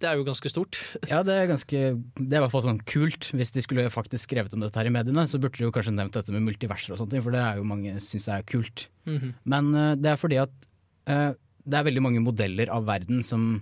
det 0.00 0.08
er 0.08 0.18
jo 0.18 0.26
ganske 0.26 0.52
stort. 0.52 0.78
Ja, 1.12 1.22
det 1.26 1.36
er 1.36 1.48
ganske 1.50 1.78
Det 1.96 2.32
er 2.32 2.40
i 2.40 2.42
hvert 2.44 2.52
fall 2.52 2.66
sånn 2.66 2.82
kult. 2.88 3.30
Hvis 3.36 3.52
de 3.54 3.64
skulle 3.64 3.86
faktisk 3.92 4.28
skrevet 4.28 4.56
om 4.56 4.64
dette 4.64 4.80
her 4.80 4.90
i 4.90 4.94
mediene, 4.94 5.26
så 5.28 5.40
burde 5.40 5.60
de 5.60 5.66
jo 5.68 5.74
kanskje 5.74 5.94
nevnt 5.96 6.16
dette 6.16 6.34
med 6.34 6.44
multiverser 6.48 6.96
og 6.96 7.00
sånt, 7.00 7.16
for 7.20 7.36
det 7.36 7.42
er 7.44 7.60
jo 7.60 7.68
mange 7.68 7.96
syns 8.04 8.28
er 8.32 8.44
kult. 8.48 8.88
Mhm. 9.08 9.36
Men 9.44 9.70
eh, 9.76 9.94
det 10.00 10.12
er 10.12 10.20
fordi 10.20 10.40
at 10.42 10.68
eh, 11.08 11.30
det 11.70 11.78
er 11.78 11.86
veldig 11.86 12.04
mange 12.04 12.24
modeller 12.24 12.72
av 12.72 12.88
verden 12.88 13.24
som 13.26 13.52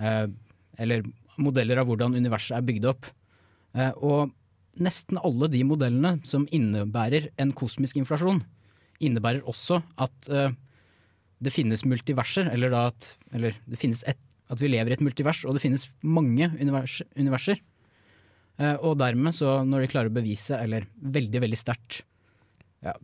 eh, 0.00 0.26
Eller 0.80 1.04
modeller 1.40 1.80
av 1.80 1.88
hvordan 1.88 2.16
universet 2.18 2.56
er 2.56 2.66
bygd 2.66 2.88
opp. 2.90 3.08
Eh, 3.76 3.92
og 3.96 4.32
nesten 4.80 5.20
alle 5.20 5.50
de 5.52 5.62
modellene 5.66 6.18
som 6.26 6.46
innebærer 6.54 7.30
en 7.40 7.54
kosmisk 7.56 7.98
inflasjon, 8.00 8.42
innebærer 9.00 9.46
også 9.48 9.80
at 10.00 10.30
eh, 10.30 10.52
det 11.40 11.54
finnes 11.54 11.86
multiverser, 11.88 12.50
eller 12.52 12.74
at 12.76 13.16
Eller 13.32 13.56
finnes 13.76 14.02
et, 14.04 14.18
at 14.50 14.60
vi 14.60 14.68
lever 14.68 14.90
i 14.90 14.98
et 14.98 15.04
multivers, 15.04 15.44
og 15.44 15.54
det 15.54 15.62
finnes 15.62 15.88
mange 16.02 16.50
univers, 16.60 17.00
universer. 17.16 17.60
Eh, 18.58 18.76
og 18.76 18.98
dermed, 18.98 19.32
så 19.32 19.62
når 19.64 19.86
de 19.86 19.92
klarer 19.92 20.12
å 20.12 20.18
bevise, 20.18 20.58
eller 20.58 20.88
veldig, 21.00 21.40
veldig 21.40 21.58
sterkt 21.58 22.02
ja, 22.80 22.94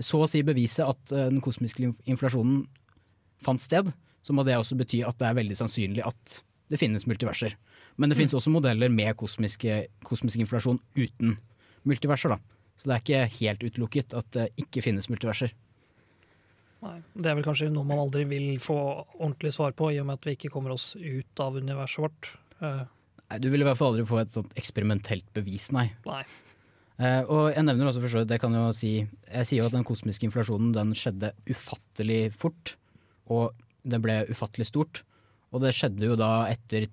så 0.00 0.22
å 0.24 0.26
si 0.28 0.40
bevise 0.40 0.80
at 0.80 1.10
den 1.12 1.42
kosmiske 1.44 1.90
inflasjonen 2.08 2.62
fant 3.44 3.60
sted, 3.60 3.90
så 4.24 4.32
må 4.32 4.46
det 4.46 4.56
også 4.56 4.78
bety 4.80 5.02
at 5.04 5.18
det 5.20 5.28
er 5.28 5.36
veldig 5.36 5.58
sannsynlig 5.58 6.02
at 6.08 6.38
det 6.70 6.80
finnes 6.80 7.06
multiverser. 7.06 7.54
Men 7.96 8.10
det 8.10 8.18
finnes 8.18 8.34
også 8.36 8.52
modeller 8.52 8.90
med 8.92 9.14
kosmiske, 9.18 9.86
kosmisk 10.04 10.40
inflasjon 10.42 10.80
uten 10.96 11.36
multiverser. 11.86 12.34
da. 12.34 12.40
Så 12.76 12.88
det 12.88 12.96
er 12.96 13.04
ikke 13.04 13.36
helt 13.38 13.62
utelukket 13.64 14.16
at 14.18 14.32
det 14.36 14.48
ikke 14.60 14.82
finnes 14.84 15.08
multiverser. 15.12 15.54
Nei, 16.84 16.98
det 17.16 17.30
er 17.30 17.38
vel 17.38 17.46
kanskje 17.46 17.70
noe 17.72 17.88
man 17.88 18.02
aldri 18.02 18.26
vil 18.28 18.58
få 18.62 18.76
ordentlig 19.16 19.54
svar 19.54 19.72
på, 19.76 19.90
i 19.94 20.00
og 20.02 20.08
med 20.08 20.20
at 20.20 20.28
vi 20.28 20.36
ikke 20.36 20.52
kommer 20.52 20.74
oss 20.74 20.90
ut 20.98 21.42
av 21.42 21.56
universet 21.56 22.04
vårt. 22.04 22.32
Uh. 22.60 22.84
Nei, 23.30 23.38
Du 23.42 23.48
vil 23.50 23.64
i 23.64 23.66
hvert 23.66 23.78
fall 23.78 23.94
aldri 23.94 24.04
få 24.06 24.20
et 24.20 24.34
sånt 24.34 24.52
eksperimentelt 24.60 25.26
bevis, 25.34 25.70
nei. 25.74 25.88
nei. 26.06 26.22
Uh, 26.96 27.22
og 27.24 27.42
jeg 27.52 27.64
nevner 27.66 27.90
også 27.90 28.00
for 28.04 28.24
det 28.24 28.38
kan 28.40 28.54
jo 28.56 28.70
si 28.72 28.90
Jeg 29.02 29.44
sier 29.44 29.58
jo 29.60 29.66
at 29.68 29.74
den 29.74 29.84
kosmiske 29.84 30.24
inflasjonen 30.24 30.70
den 30.72 30.94
skjedde 30.96 31.32
ufattelig 31.48 32.30
fort. 32.36 32.76
Og 33.32 33.56
det 33.86 34.00
ble 34.02 34.22
ufattelig 34.30 34.68
stort. 34.70 35.02
Og 35.56 35.62
det 35.64 35.72
skjedde 35.72 36.10
jo 36.10 36.18
da 36.20 36.46
etter 36.52 36.90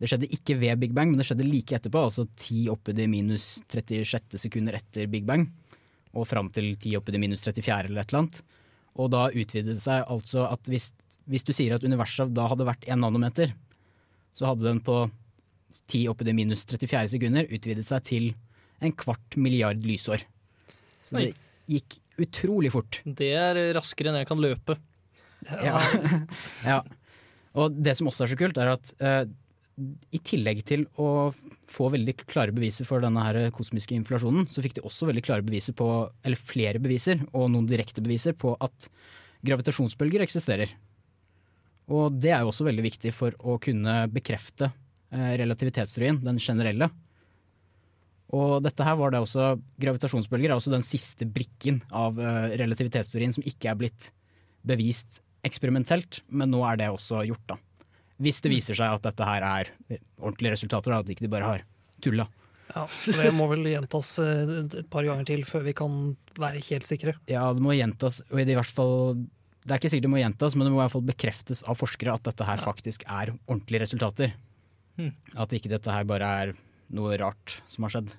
Det 0.00 0.08
skjedde 0.08 0.30
ikke 0.32 0.56
ved 0.56 0.80
Big 0.80 0.94
Bang, 0.96 1.10
men 1.12 1.20
det 1.20 1.26
skjedde 1.28 1.44
like 1.44 1.76
etterpå. 1.76 2.06
Altså 2.08 2.24
10 2.24 2.70
oppi 2.72 2.94
de 2.96 3.04
minus 3.12 3.58
36 3.68 4.40
sekunder 4.40 4.78
etter 4.78 5.10
Big 5.12 5.26
Bang. 5.28 5.44
Og 6.16 6.24
fram 6.24 6.48
til 6.54 6.72
10 6.72 6.96
oppi 6.96 7.12
de 7.12 7.20
minus 7.20 7.44
34 7.44 7.90
eller 7.90 8.00
et 8.00 8.08
eller 8.08 8.22
annet. 8.22 8.40
Og 8.96 9.10
da 9.12 9.26
utvidet 9.28 9.74
det 9.76 9.84
seg 9.84 10.08
altså 10.08 10.46
at 10.48 10.70
hvis, 10.72 10.88
hvis 11.28 11.44
du 11.44 11.52
sier 11.52 11.76
at 11.76 11.84
universet 11.84 12.32
da 12.32 12.48
hadde 12.48 12.66
vært 12.66 12.88
én 12.88 13.04
nanometer, 13.04 13.52
så 14.32 14.48
hadde 14.48 14.64
den 14.64 14.80
på 14.86 15.02
10 15.92 16.06
oppi 16.14 16.26
de 16.26 16.34
minus 16.38 16.64
34 16.64 17.12
sekunder 17.18 17.52
utvidet 17.52 17.84
seg 17.86 18.06
til 18.08 18.30
en 18.80 18.96
kvart 18.96 19.36
milliard 19.36 19.84
lysår. 19.84 20.24
Så 21.04 21.18
det 21.18 21.34
gikk 21.68 22.00
utrolig 22.20 22.72
fort. 22.72 23.02
Det 23.04 23.30
er 23.36 23.60
raskere 23.76 24.10
enn 24.10 24.20
jeg 24.22 24.30
kan 24.32 24.40
løpe. 24.40 24.76
Ja. 25.48 25.80
ja. 26.72 26.80
Og 27.58 27.78
det 27.82 27.96
som 27.98 28.10
også 28.10 28.26
er 28.26 28.32
så 28.32 28.38
kult, 28.38 28.58
er 28.60 28.72
at 28.74 28.92
eh, 29.02 29.24
i 30.14 30.20
tillegg 30.22 30.62
til 30.68 30.84
å 31.00 31.30
få 31.70 31.88
veldig 31.94 32.14
klare 32.22 32.54
beviser 32.54 32.86
for 32.88 33.02
denne 33.02 33.22
her 33.24 33.48
kosmiske 33.54 33.96
inflasjonen, 33.96 34.46
så 34.50 34.62
fikk 34.64 34.76
de 34.78 34.84
også 34.86 35.08
veldig 35.08 35.24
klare 35.24 35.46
beviser 35.46 35.74
på, 35.76 35.88
eller 36.26 36.38
flere 36.38 36.82
beviser, 36.82 37.22
og 37.32 37.50
noen 37.52 37.68
direkte 37.70 38.04
beviser 38.04 38.36
på 38.38 38.54
at 38.60 38.90
gravitasjonsbølger 39.46 40.24
eksisterer. 40.26 40.72
Og 41.90 42.18
det 42.22 42.34
er 42.34 42.44
jo 42.44 42.52
også 42.52 42.66
veldig 42.68 42.84
viktig 42.86 43.12
for 43.14 43.34
å 43.40 43.56
kunne 43.62 44.04
bekrefte 44.12 44.68
eh, 44.68 45.32
relativitetsteorien, 45.40 46.20
den 46.22 46.38
generelle. 46.42 46.90
Og 48.36 48.60
dette 48.62 48.84
her 48.86 48.98
var 48.98 49.10
det 49.10 49.22
også, 49.24 49.56
gravitasjonsbølger 49.82 50.52
er 50.52 50.58
også 50.58 50.70
den 50.70 50.86
siste 50.86 51.26
brikken 51.26 51.80
av 51.90 52.20
eh, 52.20 52.54
relativitetsteorien 52.60 53.34
som 53.34 53.46
ikke 53.46 53.72
er 53.72 53.80
blitt 53.80 54.10
bevist 54.66 55.22
eksperimentelt, 55.46 56.22
men 56.28 56.52
nå 56.52 56.62
er 56.68 56.80
det 56.80 56.90
også 56.92 57.24
gjort, 57.28 57.46
da. 57.54 57.58
Hvis 58.20 58.42
det 58.44 58.52
viser 58.52 58.76
seg 58.76 58.98
at 58.98 59.06
dette 59.06 59.24
her 59.24 59.46
er 59.46 59.70
ordentlige 60.20 60.52
resultater, 60.52 60.92
da, 60.92 61.00
at 61.00 61.12
ikke 61.12 61.24
de 61.24 61.32
bare 61.32 61.48
har 61.48 61.64
tulla. 62.04 62.26
Ja, 62.70 62.84
så 62.94 63.14
det 63.16 63.32
må 63.34 63.48
vel 63.50 63.66
gjentas 63.66 64.12
eh, 64.22 64.50
et 64.62 64.88
par 64.92 65.06
ganger 65.06 65.26
til 65.26 65.42
før 65.48 65.64
vi 65.66 65.74
kan 65.76 65.96
være 66.38 66.62
helt 66.68 66.86
sikre. 66.86 67.16
Ja, 67.30 67.48
det 67.56 67.64
må 67.64 67.74
gjentas, 67.74 68.20
og 68.30 68.42
i 68.42 68.46
det 68.46 68.54
hvert 68.58 68.70
fall 68.70 69.24
Det 69.64 69.74
er 69.74 69.80
ikke 69.80 69.90
sikkert 69.92 70.06
det 70.06 70.12
må 70.14 70.20
gjentas, 70.22 70.54
men 70.56 70.66
det 70.66 70.72
må 70.72 70.78
i 70.78 70.84
hvert 70.84 70.94
fall 70.94 71.08
bekreftes 71.08 71.64
av 71.68 71.76
forskere 71.80 72.14
at 72.14 72.24
dette 72.30 72.46
her 72.46 72.62
faktisk 72.62 73.02
er 73.08 73.34
ordentlige 73.42 73.82
resultater. 73.82 74.32
Hmm. 74.96 75.12
At 75.36 75.52
ikke 75.56 75.72
dette 75.72 75.92
her 75.92 76.06
bare 76.08 76.30
er 76.44 76.54
noe 76.96 77.18
rart 77.20 77.58
som 77.70 77.84
har 77.84 77.96
skjedd. 77.96 78.14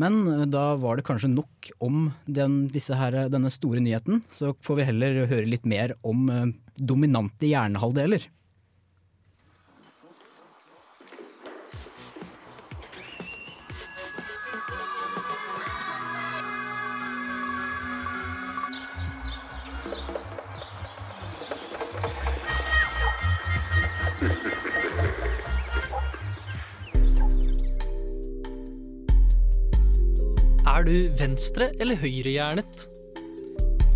Men 0.00 0.22
eh, 0.28 0.44
da 0.50 0.72
var 0.80 0.98
det 0.98 1.06
kanskje 1.06 1.32
nok 1.32 1.70
om 1.84 2.10
den, 2.26 2.66
her, 2.72 3.18
denne 3.32 3.50
store 3.52 3.82
nyheten. 3.84 4.22
Så 4.32 4.54
får 4.64 4.80
vi 4.80 4.88
heller 4.88 5.24
høre 5.30 5.48
litt 5.48 5.68
mer 5.68 5.96
om 6.02 6.28
eh, 6.32 6.46
dominante 6.76 7.50
hjernehalvdeler. 7.50 8.28
Er 30.82 30.88
du 30.88 31.12
venstre- 31.14 31.68
eller 31.78 31.94
høyrehjernet? 31.94 32.80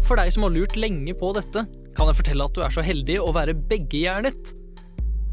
For 0.07 0.15
deg 0.15 0.29
som 0.31 0.45
har 0.47 0.53
lurt 0.55 0.77
lenge 0.79 1.17
på 1.19 1.33
dette, 1.35 1.65
kan 1.97 2.07
jeg 2.07 2.19
fortelle 2.21 2.47
at 2.47 2.55
du 2.55 2.61
er 2.63 2.71
så 2.71 2.85
heldig 2.87 3.17
å 3.25 3.33
være 3.35 3.57
beggehjernet. 3.59 4.53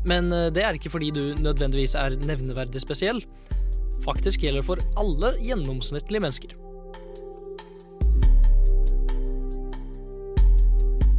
Men 0.09 0.33
eh, 0.33 0.47
det 0.49 0.63
er 0.65 0.79
ikke 0.79 0.89
fordi 0.95 1.11
du 1.13 1.21
nødvendigvis 1.45 1.93
er 1.93 2.17
nevneverdig 2.25 2.81
spesiell. 2.81 3.21
Faktisk 4.01 4.41
gjelder 4.41 4.63
det 4.63 4.69
for 4.71 4.81
alle 4.97 5.35
gjennomsnittlige 5.45 6.25
mennesker. 6.25 6.57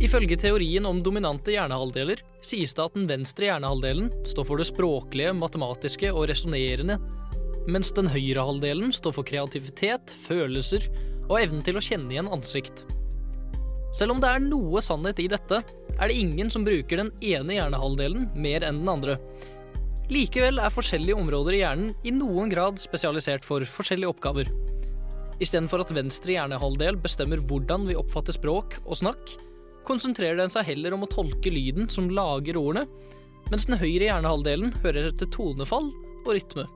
Ifølge 0.03 0.43
teorien 0.49 0.91
om 0.91 0.99
dominante 0.99 1.55
hjernehalvdeler 1.55 2.27
sies 2.43 2.75
det 2.75 2.83
at 2.83 2.99
den 2.99 3.07
venstre 3.07 3.53
hjernehalvdelen 3.53 4.11
står 4.27 4.51
for 4.51 4.59
det 4.59 4.67
språklige, 4.67 5.31
matematiske 5.39 6.11
og 6.11 6.27
resonnerende, 6.35 6.99
mens 7.71 7.93
den 7.97 8.11
høyre 8.13 8.45
halvdelen 8.45 8.93
står 8.95 9.17
for 9.17 9.27
kreativitet, 9.29 10.13
følelser 10.27 10.87
og 11.31 11.39
evnen 11.41 11.65
til 11.65 11.79
å 11.79 11.85
kjenne 11.85 12.13
igjen 12.13 12.31
ansikt. 12.33 12.85
Selv 13.95 14.17
om 14.17 14.21
det 14.21 14.31
er 14.31 14.43
noe 14.43 14.83
sannhet 14.83 15.21
i 15.23 15.31
dette, 15.31 15.61
er 15.95 16.11
det 16.11 16.19
ingen 16.19 16.51
som 16.51 16.65
bruker 16.67 16.99
den 16.99 17.13
ene 17.23 17.57
hjernehalvdelen 17.61 18.33
mer 18.35 18.67
enn 18.67 18.83
den 18.83 18.91
andre. 18.91 19.19
Likevel 20.11 20.59
er 20.61 20.75
forskjellige 20.75 21.17
områder 21.17 21.57
i 21.57 21.63
hjernen 21.63 21.95
i 22.05 22.13
noen 22.13 22.51
grad 22.53 22.81
spesialisert 22.83 23.47
for 23.47 23.65
forskjellige 23.65 24.11
oppgaver. 24.11 24.51
Istedenfor 25.43 25.85
at 25.85 25.95
venstre 25.95 26.35
hjernehalvdel 26.35 26.99
bestemmer 27.03 27.41
hvordan 27.49 27.87
vi 27.89 27.97
oppfatter 27.99 28.37
språk 28.37 28.77
og 28.85 28.99
snakk, 29.01 29.37
konsentrerer 29.87 30.43
den 30.43 30.53
seg 30.53 30.69
heller 30.69 30.97
om 30.97 31.07
å 31.07 31.11
tolke 31.11 31.53
lyden 31.53 31.89
som 31.93 32.11
lager 32.13 32.59
ordene, 32.61 32.89
mens 33.51 33.69
den 33.69 33.79
høyre 33.81 34.11
hjernehalvdelen 34.11 34.75
hører 34.83 35.13
etter 35.13 35.31
tonefall 35.33 35.91
og 36.25 36.33
rytme. 36.35 36.67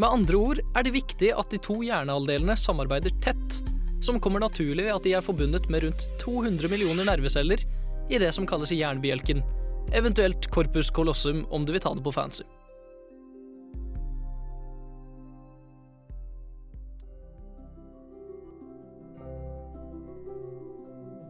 Med 0.00 0.08
andre 0.08 0.38
ord 0.40 0.60
er 0.64 0.84
det 0.86 0.94
viktig 0.94 1.28
at 1.36 1.50
de 1.52 1.58
to 1.60 1.74
hjernehalvdelene 1.84 2.54
samarbeider 2.56 3.12
tett, 3.20 3.56
som 4.00 4.20
kommer 4.22 4.40
naturlig 4.40 4.86
ved 4.86 4.94
at 4.94 5.04
de 5.04 5.12
er 5.18 5.24
forbundet 5.24 5.66
med 5.68 5.84
rundt 5.84 6.06
200 6.22 6.70
millioner 6.72 7.04
nerveceller 7.04 7.60
i 8.08 8.20
det 8.22 8.30
som 8.32 8.46
kalles 8.48 8.72
jernbjelken, 8.72 9.42
eventuelt 9.92 10.48
corpus 10.54 10.88
colossum 10.94 11.42
om 11.52 11.66
du 11.68 11.74
vil 11.74 11.84
ta 11.84 11.92
det 11.92 12.04
på 12.06 12.14
fancy. 12.16 12.46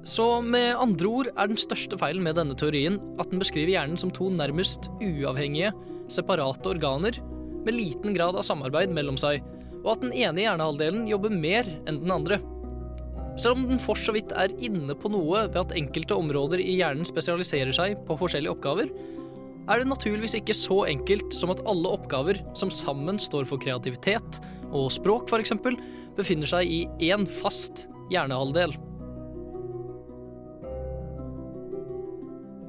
Så 0.06 0.28
med 0.46 0.78
andre 0.78 1.10
ord 1.10 1.32
er 1.34 1.50
den 1.50 1.58
største 1.58 1.98
feilen 1.98 2.22
med 2.22 2.38
denne 2.38 2.54
teorien 2.58 3.00
at 3.18 3.34
den 3.34 3.42
beskriver 3.42 3.74
hjernen 3.74 3.98
som 3.98 4.14
to 4.14 4.30
nærmest 4.30 4.86
uavhengige, 5.02 5.74
separate 6.10 6.70
organer 6.70 7.18
med 7.66 7.76
liten 7.76 8.16
grad 8.16 8.38
av 8.38 8.46
samarbeid 8.46 8.92
mellom 8.94 9.18
seg, 9.20 9.44
og 9.80 9.94
at 9.94 10.02
den 10.04 10.14
ene 10.14 10.44
hjernehalvdelen 10.44 11.06
jobber 11.08 11.32
mer 11.32 11.68
enn 11.88 12.02
den 12.02 12.12
andre. 12.14 12.40
Selv 13.40 13.56
om 13.56 13.68
den 13.70 13.80
for 13.80 13.96
så 13.96 14.12
vidt 14.12 14.34
er 14.36 14.52
inne 14.60 14.96
på 14.98 15.08
noe 15.12 15.46
ved 15.48 15.60
at 15.62 15.76
enkelte 15.76 16.16
områder 16.18 16.60
i 16.60 16.76
hjernen 16.80 17.08
spesialiserer 17.08 17.72
seg 17.76 17.96
på 18.08 18.18
forskjellige 18.20 18.52
oppgaver, 18.52 18.90
er 19.70 19.80
det 19.80 19.90
naturligvis 19.90 20.34
ikke 20.40 20.56
så 20.56 20.82
enkelt 20.90 21.34
som 21.36 21.52
at 21.52 21.62
alle 21.68 21.92
oppgaver 21.94 22.40
som 22.58 22.72
sammen 22.74 23.20
står 23.22 23.46
for 23.48 23.60
kreativitet 23.62 24.40
og 24.70 24.90
språk 24.92 25.30
f.eks., 25.30 25.54
befinner 26.18 26.50
seg 26.50 26.68
i 26.68 26.80
én 27.06 27.26
fast 27.40 27.86
hjernehalvdel. 28.10 28.74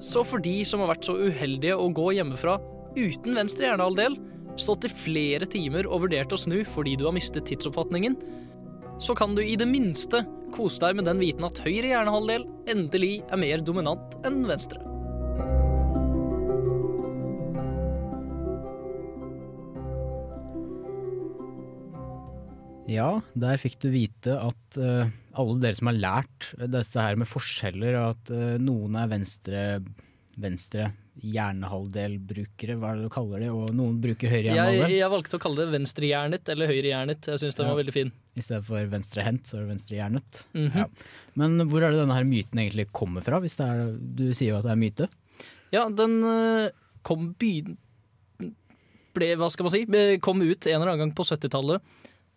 Så 0.01 0.23
for 0.25 0.41
de 0.41 0.61
som 0.65 0.81
har 0.81 0.93
vært 0.95 1.05
så 1.05 1.17
uheldige 1.17 1.77
å 1.77 1.89
gå 1.93 2.11
hjemmefra 2.17 2.57
uten 2.97 3.37
venstre 3.37 3.67
hjernehalvdel, 3.67 4.17
stått 4.59 4.87
i 4.87 4.91
flere 4.91 5.47
timer 5.49 5.87
og 5.87 6.05
vurdert 6.05 6.33
å 6.33 6.39
snu 6.39 6.61
fordi 6.67 6.97
du 6.99 7.05
har 7.07 7.15
mistet 7.15 7.47
tidsoppfatningen, 7.49 8.17
så 9.01 9.15
kan 9.17 9.33
du 9.35 9.41
i 9.43 9.57
det 9.57 9.69
minste 9.69 10.25
kose 10.53 10.81
deg 10.83 10.99
med 10.99 11.07
den 11.09 11.21
viten 11.21 11.47
at 11.47 11.61
høyre 11.63 11.93
hjernehalvdel 11.93 12.45
endelig 12.69 13.13
er 13.31 13.39
mer 13.41 13.63
dominant 13.65 14.17
enn 14.27 14.43
venstre. 14.49 14.81
Ja, 22.91 23.21
der 23.39 23.59
fikk 23.61 23.77
du 23.79 23.87
vite 23.93 24.35
at 24.35 24.77
uh, 24.81 25.07
alle 25.39 25.59
dere 25.63 25.77
som 25.77 25.87
har 25.87 25.99
lært 25.99 26.49
dette 26.59 27.05
her 27.05 27.15
med 27.19 27.29
forskjeller, 27.29 27.95
at 28.09 28.31
uh, 28.33 28.57
noen 28.59 28.97
er 28.99 29.11
venstre, 29.13 29.61
venstre 30.35 30.89
hjernehalvdelbrukere, 31.21 32.75
hva 32.79 32.91
er 32.91 32.99
det 33.01 33.07
du 33.07 33.13
kaller 33.13 33.43
det, 33.43 33.49
og 33.53 33.71
noen 33.77 33.99
bruker 34.03 34.31
høyre 34.31 34.49
Jeg, 34.49 34.55
hjernehalvdel. 34.57 34.95
jeg 34.97 35.11
valgte 35.13 35.37
å 35.37 35.41
kalle 35.43 35.61
det 35.65 35.73
venstrehjernet 35.75 36.51
eller 36.53 36.71
høyrehjernet. 36.71 37.29
Jeg 37.31 37.41
syns 37.43 37.55
den 37.57 37.65
Ja. 37.67 37.73
var 37.73 37.81
veldig 37.83 37.93
fin. 37.95 38.11
I 38.35 38.41
stedet 38.41 38.65
for 38.65 38.85
venstrehendt, 38.91 39.43
så 39.45 39.57
er 39.57 39.65
det 39.65 39.71
venstrehjernet. 39.75 40.43
Mhm. 40.53 40.77
ja. 40.77 40.85
Men 41.35 41.57
hvor 41.69 41.81
er 41.83 41.91
det 41.91 41.99
denne 42.03 42.15
her 42.17 42.23
myten 42.27 42.59
egentlig 42.59 42.91
kommer 42.91 43.21
fra, 43.23 43.39
hvis 43.39 43.59
er, 43.59 43.97
du 43.97 44.33
sier 44.33 44.51
jo 44.53 44.57
at 44.57 44.63
det 44.63 44.71
er 44.71 44.81
myte? 44.81 45.09
Ja, 45.71 45.87
den 45.89 46.23
eh, 46.23 46.69
kom 47.03 47.33
by... 47.39 47.53
Ble, 49.13 49.35
hva 49.35 49.49
skal 49.51 49.65
man 49.67 49.73
si? 49.73 49.85
Kom 50.23 50.39
ut 50.41 50.67
en 50.67 50.77
eller 50.81 50.93
annen 50.93 51.09
gang 51.09 51.15
på 51.15 51.25
70-tallet. 51.27 51.81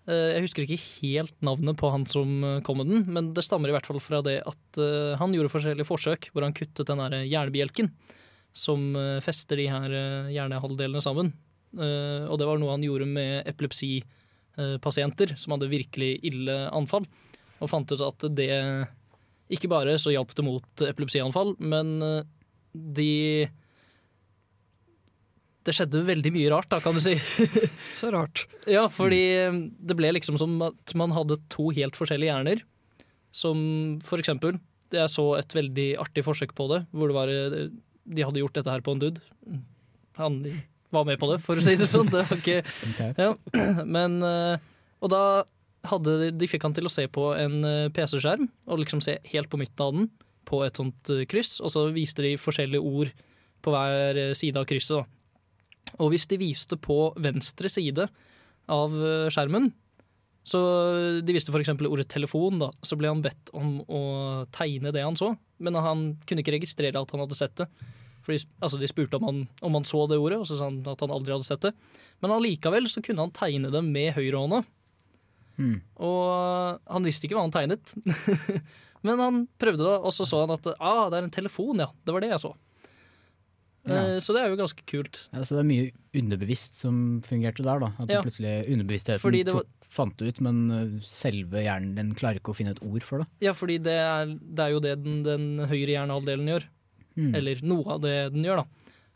Eh, 0.09 0.35
Jeg 0.35 0.43
husker 0.43 0.65
ikke 0.67 0.83
helt 1.03 1.37
navnet 1.41 1.77
på 1.79 1.91
han 1.91 2.05
som 2.05 2.43
eh, 2.43 2.61
kom 2.67 2.79
med 2.83 2.89
den, 2.91 3.05
men 3.15 3.33
det 3.33 3.45
stammer 3.47 3.71
i 3.71 3.73
hvert 3.77 3.87
fall 3.87 4.01
fra 4.03 4.21
det 4.27 4.41
at 4.45 4.81
han 5.21 5.33
gjorde 5.33 5.53
forskjellige 5.55 5.87
forsøk 5.87 6.31
hvor 6.35 6.43
han 6.43 6.53
kuttet 6.53 6.87
den 6.91 6.99
der 6.99 7.23
hjernebjelken 7.31 7.93
som 8.55 8.95
eh, 8.97 9.19
fester 9.25 9.59
de 9.59 9.67
her 9.71 9.91
eh, 9.91 10.31
hjernehalvdelene 10.35 11.03
sammen. 11.03 11.33
Eh, 11.75 12.25
Og 12.31 12.39
det 12.39 12.47
var 12.47 12.59
noe 12.63 12.71
han 12.77 12.85
gjorde 12.87 13.07
med 13.11 13.43
epilepsipasienter 13.51 15.35
som 15.41 15.57
hadde 15.57 15.71
virkelig 15.73 16.13
ille 16.31 16.55
anfall, 16.71 17.07
og 17.59 17.71
fant 17.71 17.91
ut 17.95 18.03
at 18.07 18.29
det 18.39 18.51
ikke 19.55 19.69
bare 19.71 19.99
så 20.01 20.11
hjalp 20.15 20.33
det 20.39 20.45
mot 20.47 20.83
epilepsianfall, 20.87 21.55
men 21.61 21.99
de 22.73 23.47
Det 25.65 25.73
skjedde 25.73 26.03
veldig 26.05 26.33
mye 26.35 26.51
rart, 26.53 26.69
da, 26.73 26.79
kan 26.83 26.93
du 26.97 27.01
si. 27.01 27.15
Så 27.99 28.11
rart. 28.13 28.43
Ja, 28.69 28.83
fordi 28.93 29.21
det 29.81 29.97
ble 29.97 30.11
liksom 30.13 30.37
som 30.41 30.59
at 30.67 30.93
man 30.99 31.15
hadde 31.17 31.39
to 31.53 31.71
helt 31.73 31.97
forskjellige 31.97 32.29
hjerner. 32.35 32.61
Som 33.33 33.99
for 34.05 34.21
eksempel 34.21 34.59
Jeg 34.93 35.09
så 35.11 35.25
et 35.39 35.55
veldig 35.57 35.87
artig 36.03 36.23
forsøk 36.27 36.53
på 36.55 36.69
det, 36.71 36.83
hvor 36.93 37.09
det 37.09 37.17
var 37.17 37.33
De 38.05 38.25
hadde 38.27 38.41
gjort 38.43 38.57
dette 38.59 38.71
her 38.73 38.85
på 38.85 38.95
en 38.95 39.03
dude. 39.03 39.23
Han 40.21 40.41
var 40.95 41.07
med 41.09 41.19
på 41.21 41.29
det, 41.33 41.41
for 41.43 41.59
å 41.59 41.65
si 41.65 41.75
det 41.79 41.89
sånn. 41.91 42.11
Det 42.13 42.25
var 42.29 42.41
ikke 42.41 42.63
ja. 43.19 43.33
Men 43.97 44.21
eh, 44.23 44.63
Og 45.03 45.11
da 45.13 45.23
hadde 45.91 46.31
de, 46.33 46.49
fikk 46.49 46.65
han 46.65 46.77
til 46.77 46.89
å 46.89 46.93
se 46.93 47.07
på 47.13 47.31
en 47.37 47.59
eh, 47.69 47.91
PC-skjerm, 47.95 48.47
og 48.71 48.81
liksom 48.81 49.03
se 49.05 49.19
helt 49.33 49.51
på 49.53 49.61
midten 49.61 49.85
av 49.85 49.97
den, 49.97 50.11
på 50.49 50.63
et 50.65 50.81
sånt 50.81 51.13
eh, 51.13 51.27
kryss, 51.29 51.59
og 51.61 51.73
så 51.75 51.87
viste 51.93 52.25
de 52.25 52.37
forskjellige 52.41 52.81
ord 52.85 53.13
på 53.65 53.73
hver 53.73 54.21
side 54.37 54.61
av 54.61 54.69
krysset. 54.69 55.03
da. 55.03 55.97
Og 56.05 56.13
hvis 56.13 56.29
de 56.29 56.41
viste 56.41 56.77
på 56.81 56.99
venstre 57.23 57.71
side 57.73 58.09
av 58.73 58.95
skjermen, 59.33 59.71
så 60.45 60.61
de 61.25 61.35
visste 61.35 61.53
f.eks. 61.53 61.73
ordet 61.89 62.05
telefon, 62.13 62.59
da, 62.61 62.69
så 62.85 62.99
ble 63.01 63.09
han 63.09 63.23
bedt 63.25 63.53
om 63.57 63.79
å 63.89 64.01
tegne 64.53 64.93
det 64.93 65.05
han 65.05 65.17
så, 65.17 65.33
men 65.65 65.79
han 65.81 66.07
kunne 66.29 66.45
ikke 66.45 66.59
registrere 66.59 67.01
at 67.01 67.15
han 67.15 67.23
hadde 67.25 67.39
sett 67.39 67.57
det. 67.63 67.69
Fordi, 68.25 68.45
altså, 68.61 68.81
de 68.81 68.89
spurte 68.89 69.17
om 69.19 69.25
han, 69.29 69.41
om 69.65 69.77
han 69.79 69.87
så 69.89 70.05
det 70.09 70.21
ordet, 70.21 70.41
og 70.41 70.49
så 70.49 70.59
sa 70.59 70.69
han 70.69 70.83
at 70.89 71.01
han 71.05 71.13
aldri 71.13 71.33
hadde 71.35 71.49
sett 71.49 71.65
det. 71.65 71.73
Men 72.25 72.33
allikevel 72.37 72.89
så 72.93 73.03
kunne 73.05 73.25
han 73.27 73.33
tegne 73.37 73.73
det 73.73 73.83
med 73.85 74.15
høyrehånda. 74.17 74.63
Mm. 75.61 75.77
Og 76.05 76.81
han 76.93 77.09
visste 77.09 77.29
ikke 77.29 77.39
hva 77.39 77.47
han 77.47 77.55
tegnet. 77.55 77.93
Men 79.05 79.21
han 79.21 79.43
prøvde 79.61 79.85
det, 79.85 79.97
og 80.01 80.13
så 80.17 80.25
så 80.29 80.45
han 80.45 80.55
at 80.55 80.71
ah, 80.79 81.07
det 81.13 81.19
er 81.19 81.27
en 81.27 81.35
telefon, 81.35 81.83
ja. 81.85 81.91
Det 82.05 82.15
var 82.17 82.25
det 82.25 82.33
jeg 82.33 82.45
så. 82.47 82.55
Ja. 83.87 84.15
Eh, 84.15 84.19
Så 84.25 84.33
det 84.33 84.43
er 84.43 84.49
jo 84.49 84.57
ganske 84.57 84.85
kult. 84.89 85.29
Ja, 85.33 85.41
så 85.45 85.57
det 85.57 85.61
er 85.65 85.69
mye 85.69 85.91
underbevisst 86.17 86.75
som 86.81 87.21
fungerte 87.27 87.63
der, 87.67 87.79
da. 87.81 87.91
At 88.01 88.09
Ja. 88.09 88.23
plutselig 88.23 88.69
underbevisstheten 88.73 89.33
det 89.45 89.53
var- 89.53 89.63
tok, 89.65 89.69
fant 89.83 90.17
det 90.17 90.29
ut, 90.29 90.41
men 90.41 90.71
uh, 90.71 91.01
selve 91.01 91.61
hjernen 91.63 91.95
den 91.95 92.15
klarer 92.15 92.41
ikke 92.41 92.53
å 92.55 92.57
finne 92.57 92.71
et 92.71 92.83
ord 92.83 93.03
for 93.03 93.19
det. 93.19 93.27
Ja, 93.41 93.53
fordi 93.53 93.77
det 93.83 93.93
er, 93.93 94.27
det 94.27 94.59
er 94.59 94.71
jo 94.73 94.81
det 94.81 94.95
den, 95.05 95.23
den 95.23 95.59
høyre 95.69 95.93
hjernehalvdelen 95.93 96.49
gjør. 96.49 96.65
Hmm. 97.15 97.35
Eller 97.35 97.61
noe 97.63 97.85
av 97.93 98.01
det 98.01 98.33
den 98.33 98.43
gjør, 98.43 98.65
da. 98.65 98.67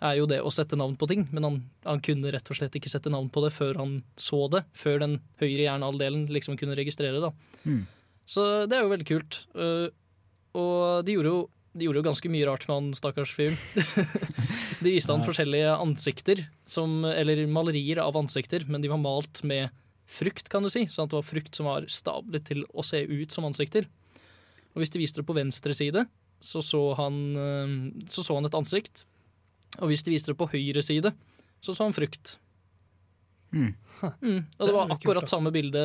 Er 0.00 0.16
jo 0.20 0.26
det 0.26 0.38
å 0.40 0.52
sette 0.52 0.76
navn 0.78 0.94
på 0.96 1.08
ting. 1.08 1.26
Men 1.32 1.42
han, 1.42 1.56
han 1.84 2.00
kunne 2.00 2.30
rett 2.30 2.48
og 2.50 2.54
slett 2.56 2.76
ikke 2.78 2.88
sette 2.92 3.10
navn 3.10 3.28
på 3.30 3.42
det 3.42 3.50
før 3.52 3.74
han 3.80 4.02
så 4.16 4.48
det. 4.48 4.64
Før 4.72 5.00
den 5.00 5.16
høyre 5.40 5.64
hjernehalvdelen 5.66 6.28
liksom 6.30 6.56
kunne 6.56 6.76
registrere 6.78 7.18
det. 7.24 7.32
Hmm. 7.64 7.86
Så 8.24 8.68
det 8.68 8.76
er 8.78 8.82
jo 8.84 8.92
veldig 8.92 9.08
kult. 9.08 9.40
Uh, 9.56 9.88
og 10.54 11.04
de 11.04 11.16
gjorde 11.16 11.32
jo 11.32 11.40
de 11.76 11.86
gjorde 11.86 12.00
jo 12.00 12.06
ganske 12.08 12.30
mye 12.32 12.46
rart 12.48 12.64
med 12.68 12.74
han 12.76 12.88
stakkars 12.96 13.34
fyren. 13.36 13.58
de 14.84 14.94
viste 14.94 15.12
han 15.12 15.24
forskjellige 15.26 15.74
ansikter, 15.76 16.46
som, 16.66 17.02
eller 17.08 17.44
malerier 17.50 18.00
av 18.02 18.16
ansikter, 18.18 18.64
men 18.68 18.82
de 18.84 18.90
var 18.92 19.00
malt 19.02 19.42
med 19.46 19.68
frukt, 20.08 20.48
kan 20.48 20.64
du 20.64 20.72
si. 20.72 20.86
Sånn 20.88 21.06
at 21.06 21.12
det 21.12 21.20
var 21.20 21.28
frukt 21.28 21.58
som 21.58 21.68
var 21.68 21.86
stablet 21.92 22.48
til 22.48 22.64
å 22.72 22.84
se 22.86 23.02
ut 23.04 23.34
som 23.34 23.46
ansikter. 23.48 23.88
Og 24.72 24.82
hvis 24.82 24.94
de 24.94 25.02
viste 25.02 25.20
det 25.20 25.28
på 25.28 25.36
venstre 25.36 25.76
side, 25.76 26.06
så 26.40 26.62
så 26.64 26.82
han, 26.98 27.22
eh, 27.36 27.78
så 28.08 28.24
så 28.24 28.38
han 28.38 28.48
et 28.48 28.58
ansikt. 28.58 29.04
Og 29.78 29.90
hvis 29.90 30.04
de 30.06 30.14
viste 30.14 30.32
det 30.32 30.40
på 30.40 30.48
høyre 30.50 30.82
side, 30.82 31.12
så 31.60 31.74
så 31.74 31.88
han 31.88 31.96
frukt. 31.96 32.38
Hmm. 33.50 33.70
Mm. 34.20 34.42
Og 34.44 34.60
Det 34.60 34.66
det 34.68 34.74
var 34.74 34.86
kult, 34.86 34.94
akkurat 34.98 35.30
samme 35.30 35.50
bilde 35.54 35.80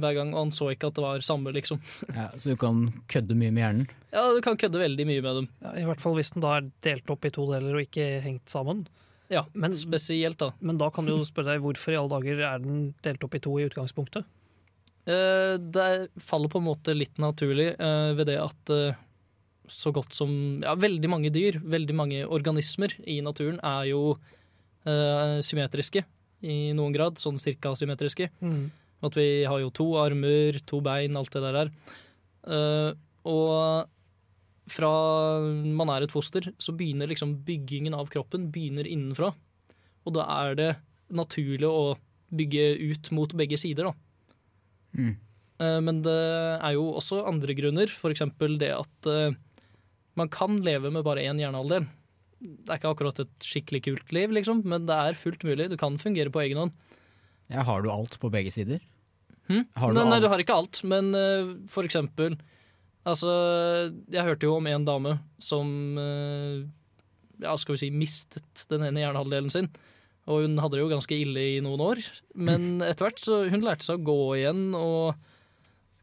hver 0.00 0.14
gang, 0.16 0.32
og 0.34 0.46
han 0.46 0.52
så 0.54 0.70
ikke 0.72 0.88
at 0.90 0.96
det 0.98 1.04
var 1.04 1.24
samme, 1.26 1.52
liksom. 1.54 1.80
Ja, 2.16 2.30
så 2.40 2.50
du 2.54 2.56
kan 2.60 2.86
kødde 3.12 3.36
mye 3.38 3.52
med 3.52 3.62
hjernen. 3.62 3.90
Ja, 4.14 4.24
du 4.32 4.40
kan 4.44 4.56
kødde 4.56 4.80
veldig 4.80 5.06
mye 5.08 5.22
med 5.24 5.40
dem. 5.42 5.48
Ja, 5.62 5.74
I 5.82 5.84
hvert 5.90 6.00
fall 6.02 6.16
hvis 6.18 6.32
den 6.34 6.44
da 6.44 6.56
er 6.58 6.70
delt 6.86 7.12
opp 7.12 7.28
i 7.28 7.32
to 7.36 7.44
deler 7.52 7.76
og 7.76 7.84
ikke 7.84 8.08
hengt 8.24 8.48
sammen. 8.50 8.86
Ja, 9.28 9.44
Men- 9.54 9.74
spesielt, 9.74 10.38
da. 10.38 10.52
Men 10.60 10.78
da 10.78 10.88
kan 10.90 11.04
du 11.06 11.12
jo 11.16 11.24
spørre 11.26 11.54
deg 11.56 11.62
hvorfor 11.64 11.92
i 11.92 11.98
alle 12.00 12.14
dager 12.16 12.42
er 12.46 12.58
den 12.62 12.94
delt 13.02 13.24
opp 13.26 13.34
i 13.34 13.42
to 13.42 13.56
i 13.60 13.66
utgangspunktet? 13.68 14.24
Eh, 15.06 15.54
det 15.58 16.08
faller 16.18 16.50
på 16.50 16.58
en 16.58 16.66
måte 16.66 16.94
litt 16.96 17.18
naturlig 17.22 17.74
eh, 17.78 18.12
ved 18.18 18.26
det 18.26 18.40
at 18.42 18.70
eh, 18.74 18.96
så 19.68 19.92
godt 19.94 20.14
som 20.14 20.62
ja, 20.62 20.74
veldig 20.78 21.10
mange 21.10 21.30
dyr, 21.34 21.60
veldig 21.62 21.94
mange 21.94 22.24
organismer 22.26 22.94
i 23.06 23.20
naturen 23.22 23.58
er 23.62 23.86
jo 23.90 24.16
eh, 24.86 25.38
symmetriske 25.46 26.02
i 26.44 26.72
noen 26.76 26.94
grad, 26.94 27.20
sånn 27.20 27.40
cirka 27.40 27.72
symmetriske. 27.78 28.30
At 29.06 29.16
vi 29.16 29.44
har 29.44 29.60
jo 29.62 29.72
to 29.74 29.86
armer, 30.00 30.58
to 30.68 30.80
bein, 30.84 31.16
alt 31.16 31.32
det 31.32 31.42
der 31.44 31.60
der. 31.62 31.70
Uh, 32.46 32.90
og 33.26 33.90
fra 34.70 34.90
man 35.46 35.90
er 35.94 36.06
et 36.06 36.14
foster, 36.14 36.48
så 36.58 36.74
begynner 36.74 37.10
liksom 37.10 37.36
byggingen 37.46 37.94
av 37.94 38.10
kroppen 38.10 38.48
begynner 38.54 38.86
innenfra. 38.88 39.32
Og 40.06 40.14
da 40.16 40.26
er 40.42 40.58
det 40.58 40.72
naturlig 41.14 41.68
å 41.68 41.94
bygge 42.34 42.64
ut 42.90 43.10
mot 43.14 43.34
begge 43.38 43.58
sider, 43.60 43.90
da. 43.90 43.94
Mm. 44.96 45.12
Eh, 45.62 45.80
Men 45.86 46.02
det 46.02 46.16
er 46.16 46.74
jo 46.74 46.88
også 46.98 47.22
andre 47.28 47.54
grunner, 47.58 47.90
f.eks. 47.90 48.24
det 48.58 48.72
at 48.74 49.10
eh, 49.10 49.36
man 50.18 50.32
kan 50.32 50.58
leve 50.64 50.90
med 50.90 51.04
bare 51.06 51.24
én 51.26 51.38
hjernehalvdel. 51.38 51.86
Det 52.40 52.68
er 52.68 52.80
ikke 52.80 52.92
akkurat 52.92 53.22
et 53.22 53.46
skikkelig 53.46 53.82
kult 53.86 54.12
liv, 54.12 54.34
liksom, 54.36 54.60
men 54.68 54.88
det 54.88 54.96
er 54.96 55.18
fullt 55.18 55.46
mulig. 55.46 55.70
Du 55.72 55.78
kan 55.80 55.96
fungere 56.00 56.32
på 56.32 56.42
egen 56.44 56.60
hånd. 56.60 56.74
Ja, 57.52 57.62
har 57.66 57.82
du 57.82 57.88
alt 57.92 58.18
på 58.20 58.30
begge 58.32 58.52
sider? 58.52 58.82
Hm? 59.46 59.64
Har 59.78 59.92
du 59.92 59.98
nei, 59.98 60.08
nei, 60.10 60.20
du 60.22 60.28
har 60.28 60.42
ikke 60.42 60.56
alt, 60.58 60.82
men 60.88 61.14
uh, 61.14 61.56
for 61.70 61.86
eksempel 61.86 62.38
Altså, 63.06 63.30
jeg 64.10 64.26
hørte 64.26 64.48
jo 64.48 64.56
om 64.58 64.66
en 64.66 64.82
dame 64.82 65.12
som 65.38 65.68
uh, 65.94 66.64
ja, 67.38 67.52
skal 67.54 67.76
vi 67.76 67.84
si 67.84 67.90
mistet 67.94 68.64
den 68.70 68.82
ene 68.82 69.04
hjernehalvdelen 69.04 69.52
sin. 69.54 69.68
Og 70.26 70.42
hun 70.42 70.58
hadde 70.58 70.74
det 70.74 70.82
jo 70.82 70.90
ganske 70.90 71.14
ille 71.14 71.44
i 71.52 71.60
noen 71.62 71.84
år, 71.84 72.02
men 72.34 72.80
etter 72.88 73.06
hvert 73.06 73.22
så 73.22 73.44
hun 73.52 73.62
lærte 73.62 73.86
seg 73.86 74.00
å 74.00 74.08
gå 74.08 74.20
igjen 74.40 74.64
og 74.74 75.14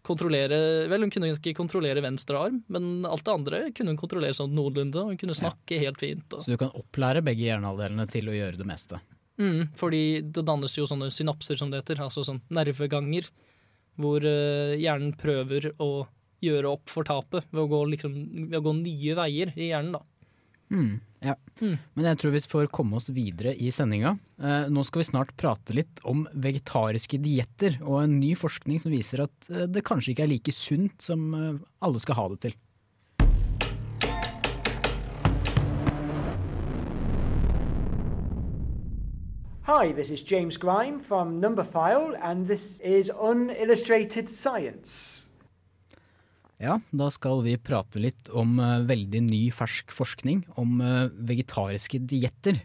kontrollere 0.04 0.58
Vel, 0.92 1.06
hun 1.06 1.12
kunne 1.13 1.32
ikke 1.34 1.56
kontrollere 1.58 2.04
venstre 2.04 2.39
arm, 2.39 2.60
men 2.72 3.08
alt 3.08 3.24
det 3.26 3.34
andre 3.34 3.62
kunne 3.76 3.94
hun 3.94 4.00
kontrollere 4.00 4.36
sånn 4.38 4.54
noenlunde. 4.56 5.06
Hun 5.10 5.20
kunne 5.20 5.38
snakke 5.38 5.80
helt 5.82 6.02
fint. 6.02 6.26
Og. 6.32 6.44
Så 6.44 6.54
du 6.54 6.60
kan 6.60 6.74
opplære 6.76 7.24
begge 7.26 7.46
hjernehalvdelene 7.48 8.08
til 8.12 8.30
å 8.30 8.36
gjøre 8.36 8.60
det 8.60 8.68
meste. 8.68 9.00
Mm, 9.42 9.72
fordi 9.80 10.04
det 10.36 10.46
dannes 10.46 10.76
jo 10.78 10.86
sånne 10.89 11.10
synapser, 11.13 11.58
som 11.58 11.72
det 11.72 11.82
heter, 11.82 12.04
altså 12.06 12.26
sånn 12.26 12.44
nerveganger, 12.54 13.30
hvor 14.02 14.26
eh, 14.26 14.76
hjernen 14.82 15.16
prøver 15.18 15.72
å 15.82 16.06
gjøre 16.44 16.74
opp 16.76 16.92
for 16.92 17.08
tapet 17.08 17.48
ved 17.52 17.63
å 17.63 17.70
gå, 17.72 17.80
liksom, 17.94 18.18
ved 18.52 18.60
å 18.60 18.66
gå 18.66 18.76
nye 18.82 19.16
veier 19.18 19.54
i 19.56 19.72
hjernen. 19.72 19.96
da. 19.98 20.04
Mm, 20.73 20.99
ja. 21.19 21.36
Mm. 21.62 21.77
Men 21.93 22.07
jeg 22.09 22.19
tror 22.19 22.31
vi 22.33 22.41
får 22.49 22.71
komme 22.73 22.97
oss 22.97 23.12
videre 23.13 23.53
i 23.53 23.69
sendinga. 23.71 24.15
Eh, 24.41 24.65
nå 24.73 24.83
skal 24.88 25.03
vi 25.03 25.09
snart 25.12 25.36
prate 25.38 25.75
litt 25.77 26.01
om 26.09 26.25
vegetariske 26.33 27.19
dietter 27.21 27.77
og 27.83 28.01
en 28.01 28.17
ny 28.17 28.33
forskning 28.38 28.81
som 28.81 28.95
viser 28.95 29.27
at 29.27 29.49
eh, 29.53 29.67
det 29.69 29.86
kanskje 29.86 30.15
ikke 30.15 30.25
er 30.25 30.33
like 30.33 30.55
sunt 30.55 31.05
som 31.05 31.29
eh, 31.38 31.62
alle 31.86 32.01
skal 32.01 32.17
ha 32.17 32.27
det 32.33 32.41
til. 32.47 32.57
Hi, 39.63 39.93
this 39.93 40.09
is 40.09 40.21
James 40.21 40.57
Grime 40.57 40.99
from 40.99 41.39
Numberphile, 41.39 42.19
and 42.21 42.47
this 42.47 42.81
is 42.81 43.09
Unillustrated 43.09 44.27
Science. 44.27 45.22
Ja, 46.62 46.78
da 46.94 47.10
skal 47.12 47.42
vi 47.46 47.56
prate 47.58 48.02
litt 48.02 48.30
om 48.30 48.60
eh, 48.62 48.84
veldig 48.88 49.24
ny, 49.26 49.42
fersk 49.54 49.94
forskning 49.94 50.44
om 50.62 50.78
eh, 50.84 51.10
vegetariske 51.32 52.04
dietter. 52.10 52.62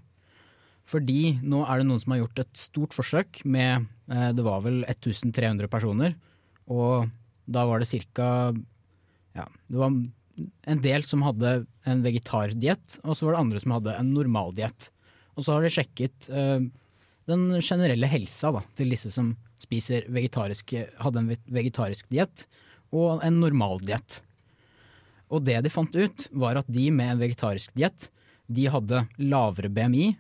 Fordi 0.89 1.39
nå 1.45 1.65
er 1.65 1.81
det 1.81 1.89
noen 1.89 2.03
som 2.03 2.15
har 2.15 2.23
gjort 2.23 2.43
et 2.45 2.61
stort 2.61 2.97
forsøk 2.97 3.43
med 3.49 3.89
eh, 4.13 4.31
Det 4.37 4.45
var 4.45 4.63
vel 4.65 4.83
1300 4.85 5.71
personer, 5.73 6.15
og 6.69 7.09
da 7.49 7.65
var 7.65 7.81
det 7.81 7.89
ca. 8.13 8.29
Ja, 9.37 9.49
det 9.49 9.81
var 9.81 9.91
en 9.91 10.83
del 10.85 11.03
som 11.03 11.25
hadde 11.25 11.63
en 11.89 12.05
vegetardiett, 12.05 13.01
og 13.03 13.17
så 13.17 13.27
var 13.27 13.35
det 13.35 13.41
andre 13.41 13.63
som 13.65 13.75
hadde 13.79 13.97
en 13.97 14.13
normaldiett. 14.15 14.91
Og 15.35 15.47
så 15.47 15.57
har 15.57 15.65
de 15.65 15.73
sjekket 15.73 16.29
den 16.29 17.43
generelle 17.63 18.11
helsa 18.11 18.51
da, 18.55 18.61
til 18.79 18.93
disse 18.93 19.11
som 19.15 19.33
spiser 19.63 20.07
vegetarisk, 20.13 20.75
hadde 21.03 21.23
en 21.23 21.31
vegetarisk 21.55 22.11
diett 22.13 22.45
og 22.95 23.25
en 23.25 23.41
normaldiett. 23.43 24.21
Og 25.29 25.45
det 25.45 25.59
de 25.65 25.73
fant 25.73 25.93
ut, 25.93 26.25
var 26.33 26.61
at 26.61 26.71
de 26.73 26.89
med 26.95 27.13
en 27.13 27.21
vegetarisk 27.21 27.75
diett, 27.77 28.09
de 28.49 28.65
hadde 28.73 29.05
lavere 29.21 29.69
BMI, 29.73 30.15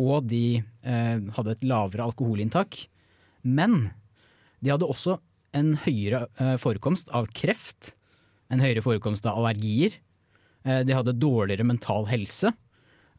og 0.00 0.26
de 0.30 0.58
eh, 0.58 1.18
hadde 1.36 1.54
et 1.54 1.66
lavere 1.66 2.08
alkoholinntak. 2.08 2.86
Men 3.46 3.92
de 4.60 4.72
hadde 4.72 4.88
også 4.88 5.18
en 5.56 5.74
høyere 5.84 6.24
eh, 6.40 6.56
forekomst 6.60 7.12
av 7.14 7.28
kreft, 7.36 7.92
en 8.50 8.62
høyere 8.62 8.82
forekomst 8.82 9.28
av 9.28 9.38
allergier. 9.38 10.00
Eh, 10.64 10.82
de 10.88 10.96
hadde 10.96 11.18
dårligere 11.20 11.68
mental 11.68 12.08
helse. 12.10 12.50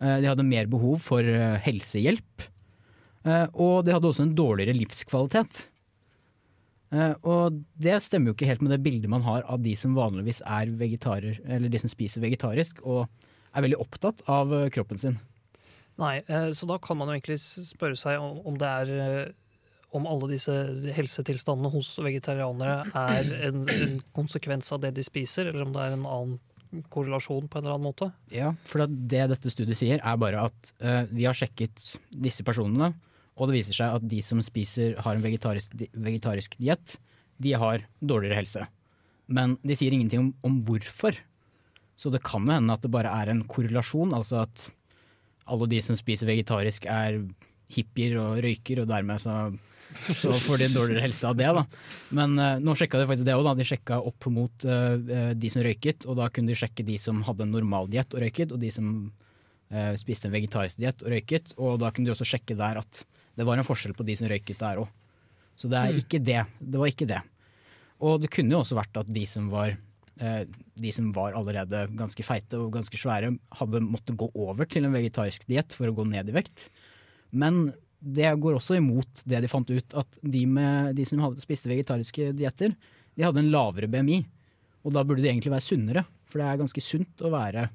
Eh, 0.01 0.17
de 0.23 0.29
hadde 0.29 0.47
mer 0.47 0.67
behov 0.71 0.99
for 1.05 1.23
eh, 1.23 1.59
helsehjelp. 1.63 2.47
Eh, 3.23 3.47
og 3.53 3.85
de 3.85 3.95
hadde 3.95 4.09
også 4.09 4.25
en 4.25 4.35
dårligere 4.37 4.75
livskvalitet. 4.75 5.67
Eh, 6.91 7.13
og 7.23 7.61
det 7.79 7.97
stemmer 8.03 8.31
jo 8.31 8.35
ikke 8.35 8.49
helt 8.49 8.63
med 8.65 8.73
det 8.75 8.81
bildet 8.83 9.11
man 9.11 9.23
har 9.23 9.45
av 9.49 9.61
de 9.63 9.73
som 9.79 9.95
vanligvis 9.95 10.41
er 10.43 10.71
vegetarer, 10.79 11.39
eller 11.47 11.71
de 11.71 11.79
som 11.81 11.91
spiser 11.91 12.23
vegetarisk 12.23 12.81
og 12.83 13.05
er 13.51 13.65
veldig 13.65 13.79
opptatt 13.83 14.23
av 14.31 14.51
eh, 14.55 14.69
kroppen 14.73 14.99
sin. 14.99 15.19
Nei, 16.01 16.19
eh, 16.27 16.49
så 16.55 16.67
da 16.67 16.79
kan 16.83 16.99
man 16.99 17.11
jo 17.11 17.19
egentlig 17.19 17.39
spørre 17.41 17.99
seg 17.99 18.19
om 18.19 18.59
det 18.59 18.73
er 18.81 19.31
om 19.91 20.05
alle 20.07 20.29
disse 20.31 20.53
helsetilstandene 20.95 21.71
hos 21.73 21.89
vegetarianere 21.99 22.77
er 22.95 23.31
en, 23.49 23.65
en 23.67 23.97
konsekvens 24.15 24.71
av 24.71 24.79
det 24.85 24.93
de 24.95 25.03
spiser, 25.03 25.49
eller 25.49 25.65
om 25.65 25.73
det 25.75 25.83
er 25.83 25.95
en 25.97 26.07
annen 26.07 26.85
korrelasjon 26.87 27.49
på 27.51 27.59
en 27.59 27.65
eller 27.65 27.75
annen 27.75 27.89
måte. 27.89 28.07
Ja, 28.31 28.53
for 28.67 28.85
det 28.87 29.25
dette 29.33 29.51
studiet 29.51 29.79
sier 29.81 29.99
er 29.99 30.19
bare 30.21 30.45
at 30.47 30.71
uh, 30.79 31.03
vi 31.11 31.25
har 31.27 31.35
sjekket 31.35 31.83
disse 32.23 32.45
personene, 32.47 32.93
og 33.37 33.49
det 33.49 33.59
viser 33.59 33.77
seg 33.77 33.97
at 33.97 34.05
de 34.11 34.19
som 34.25 34.41
spiser, 34.43 34.97
har 35.01 35.15
en 35.15 35.23
vegetarisk, 35.23 35.73
vegetarisk 35.95 36.57
diett, 36.59 36.97
de 37.41 37.55
har 37.57 37.85
dårligere 38.03 38.41
helse. 38.41 38.67
Men 39.31 39.55
de 39.63 39.77
sier 39.77 39.95
ingenting 39.95 40.27
om, 40.27 40.31
om 40.45 40.59
hvorfor. 40.67 41.15
Så 41.97 42.11
det 42.13 42.23
kan 42.25 42.45
jo 42.45 42.53
hende 42.53 42.75
at 42.75 42.83
det 42.83 42.91
bare 42.93 43.13
er 43.21 43.31
en 43.31 43.43
korrelasjon, 43.47 44.13
altså 44.17 44.43
at 44.43 44.67
alle 45.51 45.67
de 45.71 45.81
som 45.83 45.97
spiser 45.97 46.29
vegetarisk 46.29 46.85
er 46.89 47.21
hippier 47.71 48.17
og 48.21 48.41
røyker, 48.43 48.83
og 48.83 48.89
dermed 48.89 49.21
så, 49.23 49.35
så 50.09 50.33
får 50.33 50.63
de 50.63 50.69
dårligere 50.73 51.05
helse 51.05 51.29
av 51.29 51.37
det. 51.39 51.47
da. 51.55 51.63
Men 52.17 52.35
uh, 52.39 52.59
nå 52.63 52.75
sjekka 52.77 52.99
de 52.99 53.07
faktisk 53.09 53.29
det 53.29 53.37
òg, 53.37 53.49
de 53.57 53.67
sjekka 53.67 54.01
opp 54.11 54.27
mot 54.33 54.67
eh, 54.67 55.33
de 55.37 55.51
som 55.53 55.65
røyket, 55.65 56.07
og 56.09 56.19
da 56.19 56.29
kunne 56.33 56.51
de 56.51 56.59
sjekke 56.59 56.85
de 56.87 56.99
som 57.01 57.23
hadde 57.27 57.47
en 57.47 57.55
normal 57.55 57.89
diett 57.91 58.13
og 58.15 58.23
røyket, 58.23 58.53
og 58.53 58.61
de 58.61 58.73
som 58.73 58.91
uh, 59.71 59.93
spiste 59.99 60.29
en 60.29 60.35
vegetarisk 60.35 60.81
diett 60.83 61.05
og 61.05 61.15
røyket, 61.15 61.55
og 61.57 61.79
da 61.81 61.93
kunne 61.93 62.09
de 62.09 62.15
også 62.15 62.27
sjekke 62.33 62.59
der 62.59 62.81
at 62.83 63.03
det 63.37 63.45
var 63.47 63.57
en 63.57 63.67
forskjell 63.67 63.93
på 63.97 64.05
de 64.07 64.15
som 64.19 64.27
røyket 64.31 64.59
der 64.59 64.81
òg. 64.83 64.89
Så 65.55 65.69
det 65.69 65.77
er 65.77 65.91
Mm. 65.93 65.99
ikke 66.01 66.19
det. 66.23 66.41
Det 66.59 66.79
var 66.79 66.87
ikke 66.87 67.07
det. 67.07 67.21
Og 68.01 68.19
det 68.21 68.31
kunne 68.31 68.51
jo 68.51 68.59
også 68.63 68.75
vært 68.79 68.97
at 68.97 69.11
de 69.13 69.25
som 69.25 69.49
var 69.49 69.77
eh, 70.21 70.45
de 70.77 70.91
som 70.91 71.11
var 71.15 71.33
allerede 71.33 71.87
ganske 71.97 72.21
feite 72.23 72.53
og 72.59 72.71
ganske 72.73 72.93
svære, 72.97 73.31
hadde 73.57 73.79
måttet 73.81 74.17
gå 74.17 74.27
over 74.35 74.65
til 74.69 74.85
en 74.85 74.93
vegetarisk 74.93 75.47
diett 75.47 75.73
for 75.73 75.87
å 75.87 75.95
gå 75.95 76.05
ned 76.07 76.29
i 76.29 76.35
vekt. 76.35 76.67
Men 77.31 77.73
det 78.01 78.27
går 78.41 78.55
også 78.57 78.77
imot 78.77 79.23
det 79.25 79.41
de 79.41 79.47
fant 79.47 79.69
ut, 79.69 79.93
at 79.97 80.19
de, 80.21 80.45
med, 80.45 80.95
de 80.95 81.05
som 81.05 81.19
hadde 81.19 81.41
spiste 81.41 81.69
vegetariske 81.69 82.33
dietter, 82.37 82.75
de 83.15 83.23
hadde 83.23 83.37
en 83.39 83.51
lavere 83.51 83.87
BMI. 83.89 84.25
Og 84.85 84.93
da 84.93 85.03
burde 85.03 85.21
de 85.23 85.29
egentlig 85.29 85.53
være 85.53 85.65
sunnere, 85.65 86.05
for 86.25 86.39
det 86.41 86.47
er 86.49 86.57
ganske 86.61 86.81
sunt 86.81 87.21
å 87.21 87.31
være, 87.31 87.69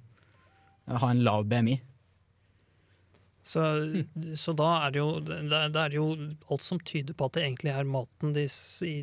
ha 0.86 1.10
en 1.10 1.22
lav 1.26 1.46
BMI. 1.50 1.80
Så, 3.46 3.62
så 4.34 4.52
da 4.58 4.68
er 4.88 4.94
det, 4.96 4.98
jo, 4.98 5.10
det, 5.22 5.36
er- 5.54 5.70
det 5.70 5.94
jo 6.00 6.06
alt 6.50 6.64
som 6.66 6.80
tyder 6.82 7.14
på 7.14 7.28
at 7.28 7.36
det 7.38 7.44
egentlig 7.46 7.70
er 7.76 7.86
maten 7.86 8.32
de, 8.34 8.46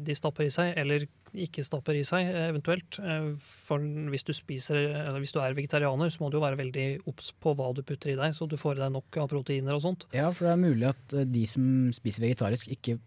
de 0.03 0.15
stapper 0.19 0.49
i 0.49 0.51
seg, 0.51 0.73
eller 0.82 1.06
ikke 1.34 1.63
stapper 1.65 1.95
i 1.97 2.03
seg, 2.06 2.27
eh, 2.29 2.49
eventuelt. 2.51 2.97
Eh, 2.99 3.29
For 3.39 3.79
hvis 4.12 4.25
du, 4.27 4.34
spiser, 4.36 4.82
eller 4.91 5.23
hvis 5.23 5.32
du 5.34 5.39
er 5.41 5.56
vegetarianer, 5.58 6.12
så 6.13 6.21
må 6.21 6.29
du 6.29 6.38
jo 6.38 6.43
være 6.43 6.60
veldig 6.60 6.84
obs 7.10 7.32
på 7.41 7.56
hva 7.58 7.71
du 7.73 7.79
putter 7.88 8.12
i 8.13 8.17
deg, 8.19 8.36
så 8.36 8.45
du 8.51 8.58
får 8.60 8.75
i 8.77 8.84
deg 8.84 8.91
nok 8.97 9.17
av 9.23 9.32
proteiner 9.32 9.77
og 9.79 9.82
sånt. 9.86 10.03
Ja, 10.13 10.27
for 10.36 10.45
det 10.49 10.51
er 10.58 10.62
mulig 10.62 10.89
at 10.91 11.15
eh, 11.17 11.23
de 11.25 11.45
som 11.49 11.65
spiser 11.95 12.27
vegetarisk 12.27 12.69
ikke 12.75 12.99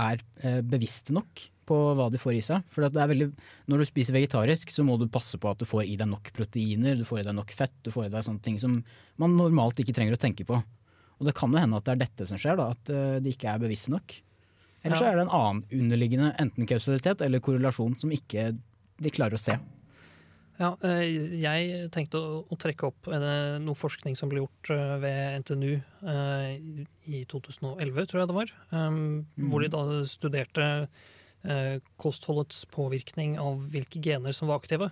er 0.00 0.22
bevisste 0.64 1.12
nok 1.12 1.42
på 1.68 1.76
hva 1.98 2.06
de 2.12 2.20
får 2.20 2.36
i 2.38 2.44
seg. 2.44 2.62
For 2.72 2.84
det 2.86 3.08
veldig, 3.10 3.26
når 3.70 3.82
du 3.82 3.86
spiser 3.88 4.16
vegetarisk, 4.16 4.70
så 4.72 4.84
må 4.86 4.94
du 5.00 5.04
passe 5.12 5.36
på 5.40 5.50
at 5.50 5.60
du 5.60 5.66
får 5.68 5.84
i 5.88 5.96
deg 6.00 6.08
nok 6.08 6.30
proteiner, 6.36 6.96
du 7.00 7.04
får 7.08 7.20
i 7.20 7.26
deg 7.26 7.36
nok 7.36 7.52
fett, 7.56 7.74
du 7.84 7.90
får 7.92 8.06
i 8.08 8.12
deg 8.14 8.24
sånne 8.28 8.44
ting 8.44 8.56
som 8.62 8.78
man 9.20 9.36
normalt 9.36 9.82
ikke 9.82 9.94
trenger 9.96 10.16
å 10.16 10.22
tenke 10.22 10.46
på. 10.48 10.62
Og 11.22 11.28
det 11.28 11.36
kan 11.38 11.52
jo 11.54 11.60
hende 11.62 11.78
at 11.78 11.86
det 11.86 11.92
er 11.94 12.00
dette 12.00 12.26
som 12.26 12.38
skjer, 12.40 12.56
da, 12.58 12.64
at 12.74 12.90
eh, 12.90 13.20
de 13.22 13.30
ikke 13.30 13.46
er 13.52 13.60
bevisste 13.62 13.92
nok. 13.94 14.16
Eller 14.82 14.98
så 14.98 15.04
Ja. 15.06 15.12
er 15.12 15.20
det 15.20 15.28
en 15.28 15.36
annen 15.38 15.60
underliggende 15.70 16.32
enten 16.42 16.66
kausalitet 16.66 17.22
eller 17.22 17.38
korrelasjon 17.38 17.94
som 18.00 18.10
ikke 18.10 18.48
de 18.98 19.12
klarer 19.14 19.38
å 19.38 19.40
se. 19.40 19.54
Ja, 20.58 20.72
eh, 20.82 21.38
jeg 21.38 21.86
tenkte 21.94 22.18
å, 22.18 22.58
trekke 22.58 22.90
opp 22.90 23.06
eh, 23.06 23.58
noe 23.62 23.78
forskning 23.78 24.18
som 24.18 24.28
ble 24.28 24.42
gjort 24.42 24.72
ved 25.00 25.38
NTNU 25.44 25.78
i 27.06 27.22
2011, 27.30 28.06
tror 28.10 28.20
jeg 28.24 28.28
det 28.32 28.38
var. 28.40 28.52
Um, 28.74 29.26
Hvor 29.38 29.62
de 29.62 29.70
da 29.70 29.84
studerte 30.10 30.88
kostholdets 31.98 32.64
påvirkning 32.70 33.38
av 33.38 33.64
hvilke 33.70 33.98
gener 34.02 34.34
som 34.34 34.46
var 34.50 34.60
aktive. 34.60 34.90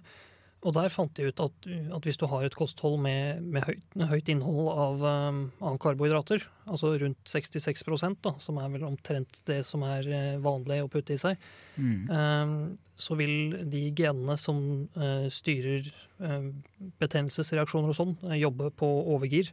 Og 0.61 0.75
der 0.77 0.91
fant 0.93 1.15
de 1.17 1.31
ut 1.31 1.41
at, 1.41 1.69
at 1.97 2.05
hvis 2.05 2.19
du 2.21 2.27
har 2.29 2.45
et 2.45 2.57
kosthold 2.57 2.99
med, 3.01 3.41
med 3.41 3.65
høyt, 3.65 3.95
høyt 4.11 4.29
innhold 4.29 4.69
av, 4.69 5.05
um, 5.09 5.39
av 5.65 5.79
karbohydrater, 5.81 6.45
altså 6.69 6.93
rundt 7.01 7.33
66 7.33 7.87
da, 8.21 8.35
som 8.45 8.61
er 8.61 8.69
vel 8.75 8.85
omtrent 8.85 9.41
det 9.49 9.63
som 9.65 9.87
er 9.89 10.09
eh, 10.13 10.37
vanlig 10.43 10.83
å 10.85 10.91
putte 10.93 11.17
i 11.17 11.21
seg, 11.21 11.41
um, 11.81 12.77
så 13.01 13.17
vil 13.17 13.57
de 13.73 13.87
genene 13.97 14.37
som 14.37 14.61
uh, 15.01 15.31
styrer 15.33 15.89
uh, 16.21 16.53
betennelsesreaksjoner 17.01 17.95
og 17.95 17.97
sånn, 17.97 18.17
uh, 18.27 18.37
jobbe 18.37 18.69
på 18.77 18.91
overgir. 19.15 19.49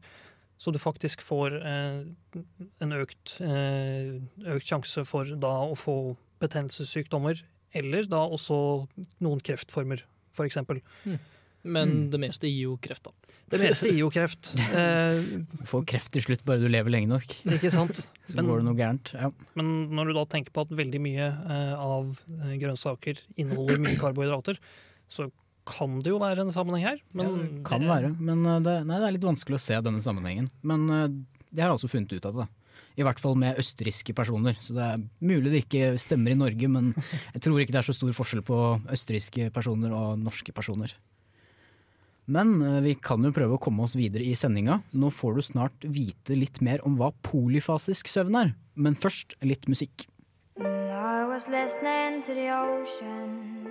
Så 0.60 0.74
du 0.74 0.80
faktisk 0.82 1.22
får 1.22 1.54
en 1.62 2.94
økt, 2.98 3.36
økt 3.38 4.66
sjanse 4.66 5.04
for 5.06 5.30
da 5.38 5.52
å 5.70 5.76
få 5.78 6.16
betennelsessykdommer, 6.42 7.44
eller 7.78 8.08
da 8.10 8.24
også 8.26 8.58
noen 9.22 9.44
kreftformer, 9.46 10.02
for 10.38 10.46
eksempel. 10.48 10.80
Men 11.68 11.90
Mm. 11.90 12.10
det 12.14 12.20
meste 12.22 12.48
gir 12.48 12.68
jo 12.70 12.76
kreft, 12.80 13.04
da. 13.04 13.12
Det 13.52 13.60
meste 13.60 13.90
gir 13.90 14.00
jo 14.06 14.10
kreft. 14.14 14.54
Eh, 14.78 15.18
Du 15.58 15.66
får 15.68 15.84
kreft 15.90 16.12
til 16.14 16.22
slutt, 16.24 16.46
bare 16.48 16.62
du 16.62 16.68
lever 16.70 16.94
lenge 16.94 17.10
nok. 17.12 17.26
ikke 17.44 17.72
sant? 17.74 18.06
Så 18.30 18.36
Men- 18.38 18.46
går 18.48 18.62
det 18.62 18.66
noe 18.70 18.78
gærent. 18.78 19.12
Ja. 19.18 19.32
Men 19.58 19.90
når 19.92 20.08
du 20.08 20.14
da 20.14 20.24
tenker 20.32 20.54
på 20.56 20.62
at 20.64 20.70
veldig 20.78 21.02
mye 21.02 21.28
eh, 21.28 21.74
av 21.76 22.14
eh, 22.30 22.56
grønnsaker 22.62 23.20
inneholder 23.36 23.82
mye 23.84 23.98
karbohydrater, 24.00 24.60
så 25.10 25.28
kan 25.68 25.98
det 26.00 26.14
jo 26.14 26.20
være 26.22 26.46
en 26.46 26.54
sammenheng 26.56 26.86
her. 26.86 27.02
Men 27.14 27.26
Ja, 27.28 27.36
det 27.42 27.64
kan 27.68 27.82
det- 27.82 27.90
være, 27.92 28.14
men 28.22 28.44
det, 28.64 28.78
nei, 28.88 29.00
det 29.02 29.08
er 29.10 29.12
litt 29.18 29.28
vanskelig 29.28 29.58
å 29.58 29.66
se 29.66 29.82
denne 29.82 30.00
sammenhengen. 30.00 30.50
Men 30.64 30.88
jeg 31.52 31.64
har 31.66 31.74
altså 31.74 31.90
funnet 31.92 32.14
ut 32.14 32.26
av 32.30 32.34
det. 32.44 32.48
I 32.98 33.06
hvert 33.06 33.20
fall 33.22 33.36
med 33.38 33.60
østerrikske 33.62 34.16
personer. 34.18 34.58
Så 34.62 34.74
det 34.74 34.86
er 34.86 35.04
mulig 35.22 35.54
det 35.54 35.64
ikke 35.66 35.92
stemmer 36.02 36.34
i 36.34 36.40
Norge, 36.40 36.70
men 36.72 36.94
jeg 37.36 37.44
tror 37.46 37.62
ikke 37.62 37.76
det 37.76 37.84
er 37.84 37.90
så 37.90 37.96
stor 37.96 38.16
forskjell 38.18 38.42
på 38.48 38.58
østerrikske 38.94 39.52
personer 39.54 39.94
og 39.94 40.18
norske 40.22 40.56
personer. 40.56 40.96
Men 42.28 42.58
eh, 42.62 42.82
vi 42.84 42.98
kan 43.00 43.24
jo 43.24 43.32
prøve 43.32 43.56
å 43.56 43.62
komme 43.64 43.86
oss 43.86 43.96
videre 43.96 44.26
i 44.28 44.36
sendinga. 44.36 44.82
Nå 44.92 45.14
får 45.16 45.38
du 45.38 45.46
snart 45.46 45.88
vite 45.88 46.36
litt 46.36 46.60
mer 46.66 46.84
om 46.88 46.98
hva 47.00 47.14
polyfasisk 47.24 48.12
søvn 48.12 48.42
er. 48.42 48.54
Men 48.76 49.00
først 49.00 49.38
litt 49.48 49.70
musikk. 49.72 50.10
I 50.60 51.24
was 51.30 51.48
listening 51.48 52.22
to 52.26 52.34
the 52.36 52.52
ocean. 52.52 53.68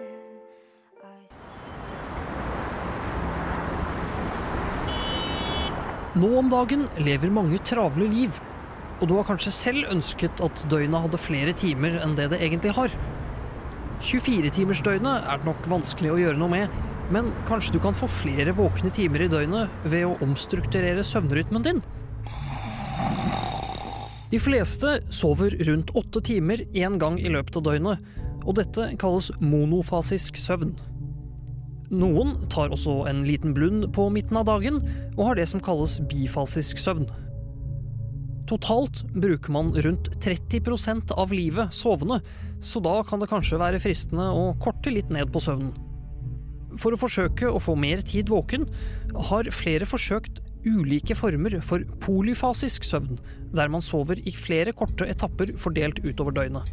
Nå 6.16 6.30
om 6.38 6.46
dagen 6.48 6.86
lever 7.04 7.28
mange 7.28 7.58
travle 7.60 8.06
liv, 8.08 8.38
og 9.00 9.08
du 9.08 9.14
har 9.18 9.26
kanskje 9.28 9.52
selv 9.52 9.92
ønsket 9.92 10.40
at 10.44 10.64
døgnet 10.70 11.04
hadde 11.04 11.20
flere 11.20 11.52
timer 11.56 11.98
enn 12.00 12.16
det 12.16 12.30
det 12.32 12.40
egentlig 12.40 12.72
har. 12.76 12.92
24-timersdøgnet 14.04 15.28
er 15.28 15.40
det 15.40 15.48
nok 15.48 15.68
vanskelig 15.70 16.12
å 16.12 16.18
gjøre 16.20 16.40
noe 16.40 16.52
med, 16.52 16.80
men 17.12 17.30
kanskje 17.48 17.76
du 17.76 17.80
kan 17.82 17.96
få 17.96 18.08
flere 18.10 18.54
våkne 18.56 18.90
timer 18.92 19.24
i 19.24 19.30
døgnet 19.32 19.86
ved 19.86 20.08
å 20.08 20.16
omstrukturere 20.24 21.04
søvnrytmen 21.06 21.64
din? 21.64 21.84
De 24.32 24.40
fleste 24.42 24.98
sover 25.14 25.54
rundt 25.68 25.92
åtte 25.96 26.20
timer 26.26 26.64
én 26.74 26.98
gang 26.98 27.20
i 27.20 27.30
løpet 27.30 27.60
av 27.60 27.68
døgnet, 27.68 28.02
og 28.46 28.58
dette 28.58 28.90
kalles 29.00 29.30
monofasisk 29.42 30.38
søvn. 30.38 30.74
Noen 31.94 32.48
tar 32.50 32.72
også 32.74 33.04
en 33.06 33.22
liten 33.26 33.54
blund 33.54 33.86
på 33.94 34.08
midten 34.10 34.40
av 34.40 34.48
dagen, 34.48 34.80
og 35.14 35.28
har 35.28 35.38
det 35.38 35.46
som 35.52 35.62
kalles 35.62 36.00
bifasisk 36.10 36.82
søvn. 36.82 37.06
Totalt 38.46 39.02
bruker 39.10 39.50
man 39.50 39.72
rundt 39.74 40.08
30% 40.22 41.10
av 41.18 41.32
livet 41.34 41.74
sovende, 41.74 42.20
så 42.62 42.80
da 42.82 43.00
kan 43.06 43.22
det 43.22 43.30
kanskje 43.30 43.58
være 43.58 43.80
fristende 43.82 44.28
å 44.30 44.52
korte 44.62 44.92
litt 44.94 45.10
ned 45.10 45.32
på 45.34 45.42
søvnen. 45.42 45.74
For 46.78 46.94
å 46.94 47.00
forsøke 47.00 47.48
å 47.50 47.62
få 47.62 47.74
mer 47.78 48.02
tid 48.06 48.30
våken, 48.30 48.68
har 49.30 49.50
flere 49.54 49.88
forsøkt 49.88 50.42
ulike 50.66 51.14
former 51.18 51.58
for 51.64 51.82
polyfasisk 52.02 52.86
søvn, 52.86 53.18
der 53.56 53.70
man 53.72 53.84
sover 53.84 54.20
i 54.22 54.34
flere 54.34 54.74
korte 54.76 55.08
etapper 55.10 55.54
fordelt 55.58 56.02
utover 56.04 56.34
døgnet. 56.36 56.70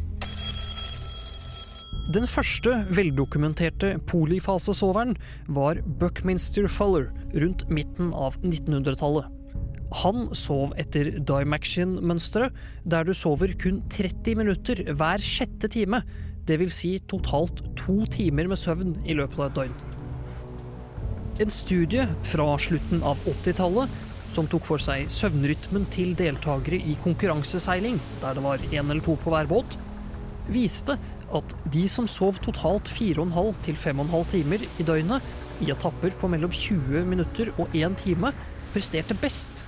Den 2.12 2.26
første 2.28 2.82
veldokumenterte 2.92 3.94
polyfasesoveren 4.10 5.14
var 5.56 5.80
Buckminster 6.00 6.68
Fuller 6.68 7.08
rundt 7.32 7.64
midten 7.72 8.12
av 8.12 8.36
1900-tallet. 8.44 9.30
Han 9.92 10.30
sov 10.34 10.72
etter 10.80 11.12
Dymaxion-mønsteret, 11.20 12.54
der 12.84 13.04
du 13.04 13.12
sover 13.14 13.52
kun 13.60 13.82
30 13.92 14.38
minutter 14.40 14.80
hver 14.96 15.22
sjette 15.22 15.68
time, 15.70 16.02
dvs. 16.48 16.78
Si 16.78 16.92
totalt 17.08 17.62
to 17.78 18.04
timer 18.12 18.48
med 18.50 18.60
søvn 18.60 18.96
i 19.04 19.16
løpet 19.16 19.38
av 19.38 19.46
et 19.50 19.60
døgn. 19.60 19.76
En 21.44 21.50
studie 21.50 22.06
fra 22.22 22.46
slutten 22.62 23.02
av 23.06 23.18
80-tallet 23.26 24.02
som 24.34 24.46
tok 24.50 24.66
for 24.66 24.82
seg 24.82 25.08
søvnrytmen 25.12 25.86
til 25.94 26.14
deltakere 26.18 26.78
i 26.78 26.96
konkurranseseiling, 27.04 28.00
der 28.22 28.36
det 28.36 28.44
var 28.44 28.62
én 28.70 28.88
eller 28.88 29.02
to 29.04 29.16
på 29.20 29.32
hver 29.34 29.50
båt, 29.50 29.76
viste 30.50 30.96
at 31.34 31.54
de 31.74 31.84
som 31.90 32.06
sov 32.10 32.38
totalt 32.44 32.90
4,5 32.90 33.54
til 33.66 33.78
5,5 33.78 34.26
timer 34.34 34.66
i 34.66 34.86
døgnet, 34.86 35.30
i 35.62 35.70
etapper 35.70 36.14
på 36.18 36.28
mellom 36.30 36.50
20 36.50 37.06
minutter 37.06 37.52
og 37.58 37.70
1 37.74 37.98
time, 38.02 38.32
presterte 38.74 39.16
best. 39.22 39.64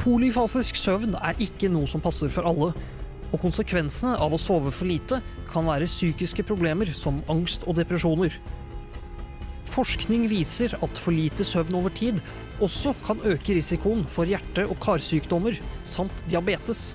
Polyfasisk 0.00 0.78
søvn 0.80 1.12
er 1.18 1.36
ikke 1.44 1.68
noe 1.68 1.88
som 1.90 2.00
passer 2.00 2.30
for 2.32 2.46
alle, 2.48 2.70
og 3.30 3.42
konsekvensene 3.42 4.14
av 4.16 4.32
å 4.32 4.38
sove 4.40 4.72
for 4.72 4.88
lite 4.88 5.18
kan 5.50 5.68
være 5.68 5.90
psykiske 5.90 6.46
problemer 6.48 6.88
som 6.96 7.18
angst 7.30 7.66
og 7.68 7.76
depresjoner. 7.76 8.32
Forskning 9.70 10.24
viser 10.32 10.72
at 10.80 10.98
for 10.98 11.14
lite 11.14 11.44
søvn 11.46 11.76
over 11.78 11.92
tid 11.94 12.18
også 12.64 12.94
kan 13.04 13.20
øke 13.28 13.54
risikoen 13.58 14.06
for 14.08 14.24
hjerte- 14.26 14.64
og 14.66 14.80
karsykdommer 14.82 15.60
samt 15.84 16.24
diabetes. 16.32 16.94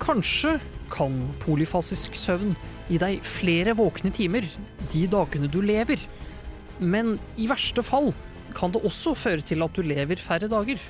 Kanskje 0.00 0.58
kan 0.92 1.16
polyfasisk 1.40 2.14
søvn 2.18 2.52
gi 2.90 3.00
deg 3.00 3.24
flere 3.24 3.72
våkne 3.78 4.12
timer 4.12 4.44
de 4.92 5.06
dagene 5.08 5.48
du 5.48 5.62
lever, 5.64 6.04
men 6.80 7.16
i 7.40 7.48
verste 7.48 7.82
fall 7.86 8.12
kan 8.56 8.72
det 8.74 8.82
også 8.86 9.14
føre 9.18 9.44
til 9.46 9.62
at 9.64 9.76
du 9.76 9.82
lever 9.86 10.20
færre 10.22 10.48
dager. 10.50 10.82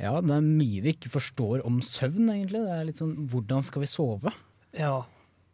Ja, 0.00 0.14
det 0.24 0.32
er 0.32 0.44
mye 0.44 0.80
vi 0.80 0.94
ikke 0.94 1.12
forstår 1.12 1.64
om 1.68 1.80
søvn, 1.84 2.30
egentlig. 2.32 2.62
Det 2.64 2.72
er 2.72 2.86
litt 2.88 3.00
sånn 3.02 3.16
hvordan 3.28 3.64
skal 3.66 3.84
vi 3.84 3.90
sove? 3.90 4.32
Ja, 4.72 5.02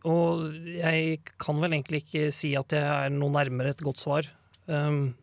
og 0.07 0.45
jeg 0.71 1.23
kan 1.43 1.59
vel 1.63 1.75
egentlig 1.75 2.05
ikke 2.05 2.29
si 2.35 2.53
at 2.59 2.75
jeg 2.77 2.85
er 2.87 3.15
noe 3.15 3.35
nærmere 3.35 3.75
et 3.75 3.83
godt 3.83 4.05
svar. 4.05 4.29
Um, 4.71 5.17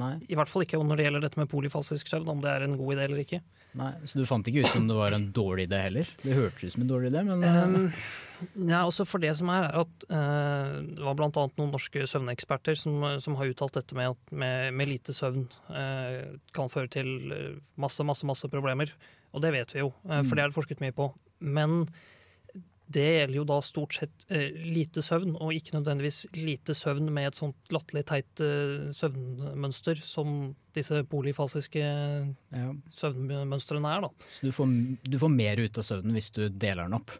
Nei. 0.00 0.14
I 0.30 0.38
hvert 0.38 0.48
fall 0.48 0.64
ikke 0.64 0.80
når 0.80 1.00
det 1.00 1.06
gjelder 1.08 1.24
dette 1.26 1.40
med 1.40 1.50
polyfasisk 1.50 2.08
søvn, 2.08 2.30
om 2.32 2.40
det 2.40 2.52
er 2.52 2.64
en 2.64 2.78
god 2.80 2.94
idé 2.94 3.04
eller 3.08 3.20
ikke. 3.24 3.42
Nei, 3.78 3.92
Så 4.04 4.18
du 4.18 4.26
fant 4.26 4.46
ikke 4.50 4.64
ut 4.64 4.78
om 4.80 4.88
det 4.90 4.96
var 4.98 5.14
en 5.14 5.28
dårlig 5.34 5.68
idé 5.68 5.84
heller? 5.84 6.10
Det 6.22 6.34
hørtes 6.34 6.64
ut 6.64 6.74
som 6.74 6.84
en 6.84 6.90
dårlig 6.90 7.12
idé, 7.12 7.22
men 7.28 7.46
Um, 7.50 8.68
ja, 8.70 8.80
også 8.88 9.04
for 9.04 9.22
det 9.22 9.34
som 9.36 9.50
er, 9.52 9.68
er 9.68 9.82
at 9.84 10.04
uh, 10.08 10.80
det 10.86 11.04
var 11.04 11.22
annet 11.26 11.58
noen 11.60 11.72
norske 11.74 12.06
søvneksperter 12.08 12.78
som, 12.78 13.04
som 13.20 13.36
har 13.38 13.50
uttalt 13.52 13.76
dette 13.76 13.96
med 13.98 14.14
at 14.14 14.32
med, 14.32 14.72
med 14.74 14.90
lite 14.90 15.14
søvn 15.14 15.44
uh, 15.68 16.38
kan 16.56 16.72
føre 16.72 16.90
til 16.90 17.10
masse, 17.80 18.04
masse, 18.06 18.26
masse 18.26 18.48
problemer. 18.50 18.94
Og 19.36 19.44
det 19.44 19.52
vet 19.54 19.74
vi 19.76 19.84
jo, 19.84 19.92
uh, 20.08 20.22
for 20.24 20.34
det 20.34 20.44
er 20.46 20.52
det 20.52 20.56
forsket 20.56 20.82
mye 20.82 20.96
på. 20.96 21.12
Men 21.40 21.84
det 22.90 23.06
gjelder 23.06 23.38
jo 23.38 23.46
da 23.48 23.58
stort 23.62 23.96
sett 23.96 24.24
eh, 24.32 24.54
lite 24.74 25.02
søvn, 25.04 25.36
og 25.38 25.54
ikke 25.54 25.76
nødvendigvis 25.76 26.24
lite 26.36 26.74
søvn 26.76 27.10
med 27.14 27.30
et 27.30 27.38
sånt 27.38 27.74
latterlig 27.74 28.04
teit 28.10 28.42
eh, 28.44 28.90
søvnmønster 28.96 30.02
som 30.04 30.54
disse 30.76 31.02
polifasiske 31.10 31.82
ja. 31.82 32.70
søvnmønstrene 32.94 33.96
er, 33.96 34.06
da. 34.06 34.30
Så 34.34 34.48
du 34.48 34.54
får, 34.54 34.72
du 35.06 35.18
får 35.22 35.34
mer 35.34 35.62
ut 35.62 35.82
av 35.82 35.86
søvnen 35.86 36.18
hvis 36.18 36.32
du 36.34 36.44
deler 36.50 36.86
den 36.86 36.98
opp? 36.98 37.14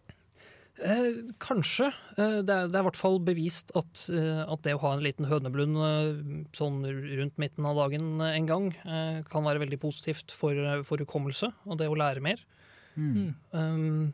Eh, 0.81 1.33
kanskje. 1.43 1.91
Eh, 2.17 2.39
det, 2.41 2.55
er, 2.55 2.69
det 2.71 2.79
er 2.79 2.83
i 2.83 2.87
hvert 2.89 2.99
fall 2.99 3.19
bevist 3.25 3.73
at, 3.77 4.05
eh, 4.15 4.41
at 4.43 4.63
det 4.65 4.77
å 4.77 4.83
ha 4.85 4.95
en 4.97 5.05
liten 5.05 5.29
høneblund 5.29 5.81
eh, 5.85 6.23
sånn 6.57 6.81
rundt 6.87 7.37
midten 7.43 7.69
av 7.69 7.77
dagen 7.83 8.23
en 8.25 8.49
gang, 8.49 8.71
kan 9.29 9.47
være 9.47 9.63
veldig 9.65 9.81
positivt 9.83 10.33
for, 10.35 10.57
for 10.89 11.03
hukommelse 11.03 11.51
og 11.67 11.79
det 11.81 11.91
å 11.91 11.99
lære 11.99 12.25
mer. 12.25 12.43
Mm. 12.97 13.35
Um, 13.55 14.11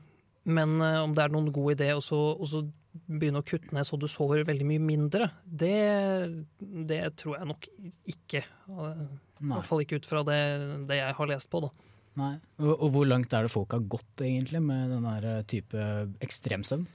men 0.47 0.77
eh, 0.81 0.99
om 1.03 1.15
det 1.17 1.25
er 1.25 1.33
noen 1.35 1.53
god 1.55 1.77
idé 1.77 1.93
å 1.97 2.03
begynne 3.07 3.43
å 3.43 3.47
kutte 3.47 3.75
ned 3.77 3.85
så 3.85 3.99
du 4.01 4.07
sover 4.09 4.45
veldig 4.49 4.67
mye 4.69 4.83
mindre, 4.83 5.29
det, 5.45 5.75
det 6.89 7.03
tror 7.21 7.37
jeg 7.37 7.51
nok 7.51 7.69
ikke. 8.15 8.45
Nei. 8.71 8.93
I 9.43 9.51
hvert 9.53 9.69
fall 9.69 9.83
ikke 9.85 10.01
ut 10.01 10.09
fra 10.09 10.23
det, 10.27 10.39
det 10.89 11.01
jeg 11.03 11.17
har 11.19 11.31
lest 11.31 11.51
på, 11.53 11.61
da. 11.67 11.73
Nei. 12.17 12.33
Og, 12.63 12.73
og 12.73 12.95
hvor 12.95 13.09
langt 13.09 13.35
er 13.37 13.45
det 13.45 13.53
folk 13.53 13.75
har 13.77 13.85
gått 13.93 14.25
egentlig 14.25 14.63
med 14.65 14.95
den 14.95 15.09
eh, 15.13 15.43
type 15.51 15.89
ekstremsøvn? 16.25 16.87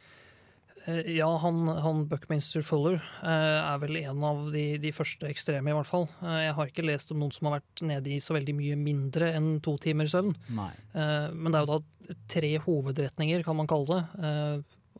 Eh, 0.85 1.15
Ja, 1.17 1.29
han, 1.37 1.67
han 1.67 2.05
Buckminster 2.09 2.63
Fuller 2.65 2.97
eh, 3.21 3.59
er 3.61 3.81
vel 3.81 3.99
en 4.01 4.23
av 4.25 4.43
de, 4.53 4.65
de 4.81 4.91
første 4.95 5.29
ekstreme, 5.29 5.69
i 5.71 5.75
hvert 5.77 5.89
fall. 5.89 6.07
Eh, 6.23 6.39
jeg 6.47 6.55
har 6.57 6.71
ikke 6.71 6.85
lest 6.87 7.13
om 7.13 7.21
noen 7.21 7.33
som 7.35 7.49
har 7.49 7.59
vært 7.59 7.83
nede 7.85 8.13
i 8.13 8.19
så 8.23 8.35
veldig 8.37 8.55
mye 8.57 8.77
mindre 8.79 9.31
enn 9.37 9.51
to 9.63 9.75
timer 9.81 10.09
søvn. 10.11 10.33
Nei. 10.57 10.71
Men 10.93 11.51
det 11.51 11.59
er 11.59 11.65
jo 11.65 11.73
da 11.75 12.15
tre 12.31 12.53
hovedretninger, 12.65 13.43
kan 13.45 13.55
man 13.55 13.69
kalle 13.69 14.01
det, 14.01 14.31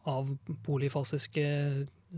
av 0.10 0.30
polyfasiske 0.65 1.44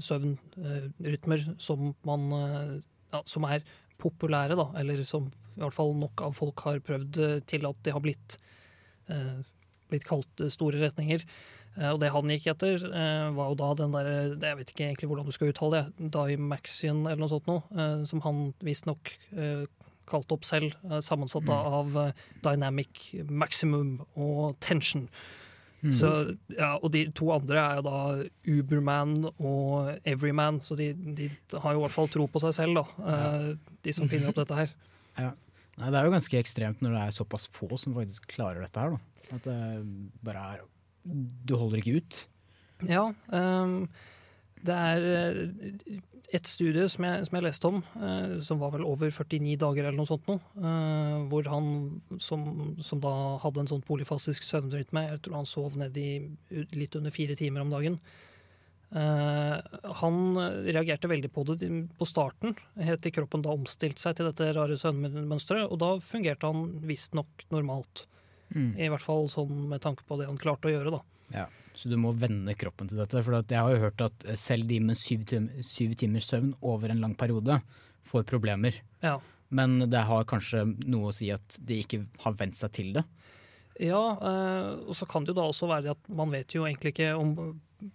søvnrytmer 0.04 1.47
som 1.62 1.89
man 2.08 2.28
ja, 2.32 3.21
som 3.26 3.47
er 3.49 3.65
populære, 4.02 4.58
da. 4.60 4.67
Eller 4.80 5.02
som 5.08 5.32
i 5.54 5.62
hvert 5.62 5.76
fall 5.76 5.95
nok 5.97 6.23
av 6.28 6.38
folk 6.38 6.63
har 6.67 6.84
prøvd 6.86 7.19
til 7.49 7.67
at 7.69 7.82
de 7.86 7.95
har 7.95 8.04
blitt, 8.04 8.38
blitt 9.91 10.08
kalt 10.08 10.45
store 10.54 10.82
retninger. 10.86 11.26
Eh, 11.77 11.89
Og 11.91 11.99
det 12.01 12.12
han 12.13 12.29
gikk 12.33 12.47
etter, 12.53 12.75
eh, 12.86 13.29
var 13.33 13.51
jo 13.51 13.55
da 13.59 13.73
den 13.79 13.93
derre 13.95 14.15
Jeg 14.38 14.57
vet 14.59 14.73
ikke 14.73 14.88
egentlig 14.88 15.09
hvordan 15.09 15.25
du 15.25 15.31
skal 15.36 15.53
uttale 15.53 15.83
det. 15.83 16.12
Dymaxion 16.13 17.05
eller 17.05 17.21
noe 17.23 17.31
sånt 17.31 17.47
noe. 17.49 17.63
eh, 17.75 18.03
Som 18.09 18.21
han 18.21 18.53
visstnok 18.63 19.15
kalte 20.05 20.36
opp 20.36 20.43
selv. 20.43 20.73
Sammensatt 20.99 21.47
mm. 21.47 21.53
av 21.53 21.93
dynamic 22.43 23.13
maximum 23.29 24.01
og 24.19 24.59
tension. 24.59 25.07
Så, 25.91 26.09
ja, 26.47 26.77
og 26.77 26.91
de 26.91 27.05
to 27.12 27.29
andre 27.31 27.59
er 27.59 27.79
jo 27.79 27.83
da 27.88 28.01
Uberman 28.47 29.25
og 29.33 29.97
Everyman, 30.07 30.62
så 30.63 30.77
de, 30.79 30.93
de 30.93 31.29
har 31.59 31.73
jo 31.73 31.81
i 31.81 31.83
hvert 31.83 31.95
fall 31.95 32.07
tro 32.12 32.27
på 32.31 32.39
seg 32.39 32.53
selv, 32.55 32.77
da. 32.79 32.83
Ja. 33.03 33.55
De 33.83 33.95
som 33.95 34.07
finner 34.12 34.31
opp 34.31 34.39
dette 34.39 34.55
her. 34.55 34.71
Ja. 35.23 35.31
Nei, 35.77 35.89
det 35.89 35.97
er 35.99 36.07
jo 36.07 36.13
ganske 36.13 36.38
ekstremt 36.39 36.79
når 36.81 36.93
det 36.95 37.01
er 37.03 37.15
såpass 37.15 37.47
få 37.53 37.67
som 37.81 37.95
faktisk 37.97 38.27
klarer 38.36 38.63
dette 38.63 38.79
her. 38.81 38.95
Da. 38.95 39.36
At 39.36 39.47
det 39.47 39.57
bare 40.25 40.45
er 40.53 40.63
Du 41.03 41.55
holder 41.59 41.81
ikke 41.81 41.99
ut. 42.01 42.25
Ja, 42.89 43.11
Um, 43.31 43.87
Det 44.63 44.71
er 44.71 45.05
eh, 45.11 45.97
et 46.33 46.47
studie 46.47 46.85
som 46.87 47.03
jeg, 47.03 47.25
som 47.27 47.35
jeg 47.35 47.43
leste 47.43 47.67
om, 47.67 47.81
uh, 47.99 48.39
som 48.41 48.61
var 48.61 48.71
vel 48.71 48.85
over 48.87 49.11
49 49.11 49.57
dager 49.59 49.83
eller 49.83 49.97
noe 49.99 50.07
sånt 50.07 50.29
nå, 50.29 50.37
uh, 50.63 51.25
hvor 51.27 51.49
han 51.51 51.67
som, 52.23 52.45
som 52.79 53.01
da 53.03 53.11
hadde 53.43 53.59
en 53.59 53.69
sånn 53.73 53.83
polyfastisk 53.83 54.45
søvnrytme, 54.47 55.03
jeg 55.09 55.19
tror 55.25 55.41
han 55.41 55.49
sov 55.49 55.75
ned 55.77 55.99
i 55.99 56.23
litt 56.73 56.95
under 56.95 57.11
fire 57.11 57.35
timer 57.35 57.65
om 57.65 57.75
dagen. 57.75 57.99
Uh, 58.93 59.59
han 59.99 60.39
reagerte 60.63 61.11
veldig 61.11 61.33
på 61.33 61.43
det 61.49 61.69
på 61.99 62.07
starten, 62.07 62.55
helt 62.79 63.03
til 63.03 63.13
kroppen 63.19 63.43
da 63.43 63.51
omstilte 63.53 64.01
seg 64.01 64.15
til 64.15 64.31
dette 64.31 64.53
rare 64.55 64.79
søvnmønsteret, 64.79 65.67
og 65.67 65.83
da 65.83 65.95
fungerte 66.01 66.49
han 66.49 66.79
visstnok 66.87 67.49
normalt. 67.51 68.07
Mm. 68.53 68.71
I 68.77 68.89
hvert 68.93 69.03
fall 69.03 69.27
sånn 69.31 69.67
med 69.71 69.83
tanke 69.83 70.05
på 70.07 70.17
det 70.19 70.29
han 70.29 70.39
klarte 70.41 70.69
å 70.69 70.73
gjøre, 70.73 70.93
da. 70.93 71.01
Ja, 71.33 71.47
så 71.73 71.89
du 71.89 71.95
må 71.97 72.11
vende 72.13 72.53
kroppen 72.57 72.89
til 72.89 72.99
dette. 73.01 73.21
For 73.25 73.39
jeg 73.41 73.57
har 73.57 73.73
jo 73.73 73.83
hørt 73.87 74.03
at 74.05 74.25
selv 74.39 74.69
de 74.69 74.79
med 74.83 74.99
syv, 74.99 75.25
tim 75.29 75.49
syv 75.65 75.95
timers 75.97 76.29
søvn 76.29 76.53
over 76.61 76.93
en 76.93 77.01
lang 77.01 77.15
periode 77.17 77.59
får 78.09 78.27
problemer. 78.29 78.77
Ja. 79.01 79.17
Men 79.53 79.79
det 79.89 80.05
har 80.09 80.29
kanskje 80.29 80.65
noe 80.89 81.09
å 81.09 81.15
si 81.15 81.29
at 81.33 81.57
de 81.61 81.81
ikke 81.83 82.03
har 82.23 82.37
vent 82.39 82.57
seg 82.57 82.73
til 82.77 82.93
det. 82.97 83.05
Ja, 83.81 84.01
eh, 84.21 84.71
og 84.85 84.93
så 84.97 85.07
kan 85.09 85.25
det 85.25 85.33
jo 85.33 85.39
da 85.39 85.47
også 85.49 85.69
være 85.69 85.95
at 85.95 86.09
man 86.13 86.33
vet 86.33 86.53
jo 86.53 86.67
egentlig 86.67 86.93
ikke 86.93 87.13
om 87.17 87.33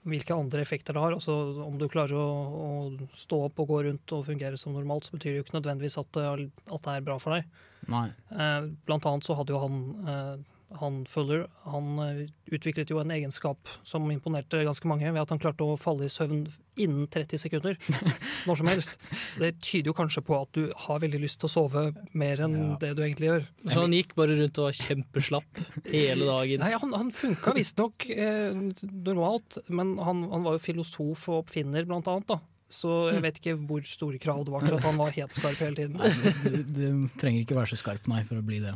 hvilke 0.09 0.37
andre 0.37 0.63
effekter 0.65 0.97
det 0.97 1.03
har. 1.03 1.17
Altså 1.17 1.35
Om 1.65 1.79
du 1.81 1.87
klarer 1.91 2.17
å, 2.19 2.29
å 2.29 3.09
stå 3.19 3.41
opp 3.49 3.63
og 3.63 3.73
gå 3.73 3.81
rundt 3.89 4.15
og 4.17 4.27
fungere 4.29 4.59
som 4.61 4.77
normalt, 4.77 5.09
så 5.09 5.17
betyr 5.17 5.33
det 5.33 5.41
jo 5.41 5.47
ikke 5.47 5.59
nødvendigvis 5.59 5.99
at 6.01 6.11
det, 6.17 6.27
at 6.69 6.87
det 6.87 6.95
er 6.95 7.07
bra 7.07 7.19
for 7.23 7.37
deg. 7.37 7.49
Nei. 7.89 8.07
Eh, 8.35 8.69
Blant 8.89 9.09
annet 9.09 9.27
så 9.29 9.37
hadde 9.39 9.55
jo 9.55 9.63
han, 9.63 9.79
eh, 10.15 10.35
han 10.77 11.05
Fuller 11.09 11.47
han 11.65 11.87
eh, 12.05 12.19
utviklet 12.53 12.91
jo 12.93 12.99
en 13.01 13.13
egenskap 13.15 13.71
som 13.89 14.05
imponerte 14.13 14.61
ganske 14.67 14.89
mange, 14.91 15.09
ved 15.09 15.23
at 15.23 15.33
han 15.33 15.41
klarte 15.41 15.65
å 15.65 15.79
falle 15.81 16.05
i 16.07 16.13
søvn 16.13 16.43
innen 16.79 17.07
30 17.11 17.41
sekunder. 17.41 17.79
Når 18.49 18.61
som 18.61 18.71
helst. 18.71 18.99
Det 19.41 19.55
tyder 19.65 19.91
jo 19.91 19.97
kanskje 19.97 20.23
på 20.27 20.37
at 20.37 20.53
du 20.57 20.69
har 20.87 21.01
veldig 21.03 21.23
lyst 21.25 21.41
til 21.41 21.49
å 21.49 21.53
sove 21.55 21.87
mer 22.13 22.45
enn 22.45 22.77
det 22.83 22.93
du 22.99 23.03
egentlig 23.07 23.31
gjør. 23.31 23.49
Så 23.65 23.81
han 23.81 23.97
gikk 23.97 24.13
bare 24.19 24.37
rundt 24.39 24.61
og 24.61 24.69
var 24.69 24.77
kjempeslapp 24.83 25.63
hele 25.89 26.29
dagen. 26.29 26.63
Nei, 26.65 26.75
Han, 26.85 26.95
han 27.01 27.11
funka 27.17 27.57
visstnok 27.57 28.09
eh, 28.13 28.61
normalt, 29.09 29.61
men 29.73 29.97
han, 30.05 30.27
han 30.33 30.47
var 30.47 30.59
jo 30.59 30.65
filosof 30.69 31.27
og 31.33 31.45
oppfinner, 31.47 31.89
blant 31.89 32.11
annet. 32.13 32.29
da. 32.29 32.41
Så 32.69 32.93
jeg 33.09 33.25
vet 33.25 33.39
ikke 33.41 33.57
hvor 33.65 33.85
store 33.89 34.21
krav 34.21 34.45
det 34.45 34.53
var 34.53 34.67
til 34.67 34.77
at 34.77 34.85
han 34.85 34.99
var 35.01 35.15
helt 35.17 35.33
skarp 35.33 35.57
hele 35.65 35.79
tiden. 35.79 35.97
Du, 36.45 36.61
du 36.69 36.87
trenger 37.17 37.41
ikke 37.47 37.57
være 37.57 37.73
så 37.73 37.81
skarp, 37.81 38.05
nei, 38.13 38.21
for 38.29 38.43
å 38.43 38.45
bli 38.45 38.61
det. 38.61 38.75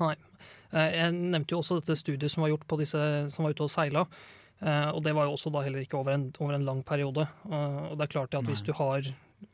Nei. 0.00 0.14
Eh, 0.72 0.90
Jeg 1.00 1.12
nevnte 1.14 1.54
jo 1.54 1.60
også 1.62 1.80
dette 1.80 1.96
studiet 1.98 2.30
som 2.30 2.42
var 2.44 2.52
gjort 2.52 2.66
på 2.70 2.78
disse 2.80 3.00
som 3.30 3.44
var 3.44 3.54
ute 3.56 3.66
og 3.66 3.70
seila. 3.72 4.06
Eh, 4.62 4.88
Og 4.94 5.02
det 5.02 5.14
var 5.16 5.26
jo 5.26 5.32
også 5.36 5.50
da 5.52 5.62
heller 5.66 5.80
ikke 5.82 5.98
over 5.98 6.12
en, 6.14 6.32
over 6.38 6.54
en 6.54 6.64
lang 6.64 6.82
periode. 6.84 7.26
Eh, 7.50 7.82
Og 7.90 7.98
det 7.98 8.04
er 8.06 8.14
klart 8.14 8.34
at 8.34 8.44
hvis 8.44 8.62
du, 8.62 8.72
har, 8.72 9.02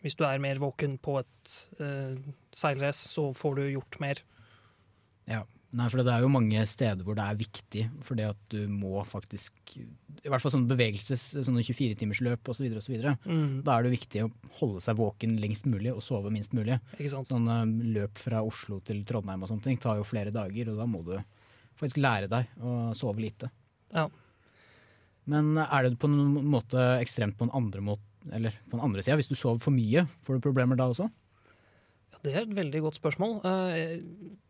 hvis 0.02 0.14
du 0.18 0.24
er 0.24 0.38
mer 0.38 0.58
våken 0.58 0.98
på 0.98 1.18
et 1.20 1.68
uh, 1.80 2.16
seilrace, 2.52 3.08
så 3.08 3.32
får 3.34 3.54
du 3.56 3.62
gjort 3.70 4.00
mer. 4.00 4.22
Ja. 5.28 5.42
Nei, 5.74 5.88
for 5.90 5.98
det 5.98 6.12
er 6.12 6.22
jo 6.22 6.30
mange 6.30 6.60
steder 6.70 7.02
hvor 7.04 7.16
det 7.18 7.24
er 7.26 7.38
viktig, 7.40 7.82
fordi 8.06 8.22
at 8.24 8.38
du 8.52 8.68
må 8.70 9.00
faktisk 9.04 9.74
I 9.74 10.30
hvert 10.30 10.40
fall 10.40 10.52
sånne 10.54 10.70
bevegelses, 10.70 11.24
sånne 11.44 11.64
24-timersløp 11.66 12.50
osv. 12.52 12.68
osv. 12.78 12.94
Mm. 13.26 13.64
Da 13.66 13.74
er 13.74 13.84
det 13.84 13.96
viktig 13.96 14.22
å 14.24 14.30
holde 14.60 14.82
seg 14.84 14.96
våken 15.00 15.34
lengst 15.42 15.66
mulig 15.68 15.90
og 15.92 16.04
sove 16.06 16.30
minst 16.32 16.54
mulig. 16.56 16.78
Ikke 16.96 17.10
sant? 17.12 17.28
Sånne 17.32 17.58
løp 17.96 18.22
fra 18.22 18.44
Oslo 18.46 18.78
til 18.86 19.02
Trondheim 19.08 19.42
og 19.42 19.50
sånne 19.50 19.66
ting 19.66 19.82
tar 19.82 19.98
jo 19.98 20.06
flere 20.06 20.32
dager, 20.34 20.70
og 20.72 20.80
da 20.80 20.88
må 20.88 21.02
du 21.04 21.16
faktisk 21.76 22.00
lære 22.00 22.30
deg 22.32 22.56
å 22.62 22.78
sove 22.96 23.26
lite. 23.26 23.50
Ja. 23.92 24.06
Men 25.26 25.58
er 25.58 25.88
det 25.90 25.98
på 26.00 26.08
en 26.08 26.46
måte 26.46 26.78
ekstremt 27.02 27.36
på 27.36 27.48
en 27.48 27.54
andre 27.58 27.82
måte, 27.84 28.06
eller 28.32 28.54
på 28.70 28.78
den 28.78 28.86
andre 28.86 29.02
sida? 29.02 29.18
Hvis 29.18 29.28
du 29.30 29.36
sover 29.36 29.60
for 29.62 29.74
mye, 29.74 30.06
får 30.24 30.38
du 30.38 30.46
problemer 30.46 30.78
da 30.78 30.88
også? 30.94 31.10
Det 32.24 32.32
er 32.34 32.40
et 32.46 32.54
veldig 32.56 32.80
godt 32.82 32.96
spørsmål. 32.98 33.34
Eh, 33.44 34.00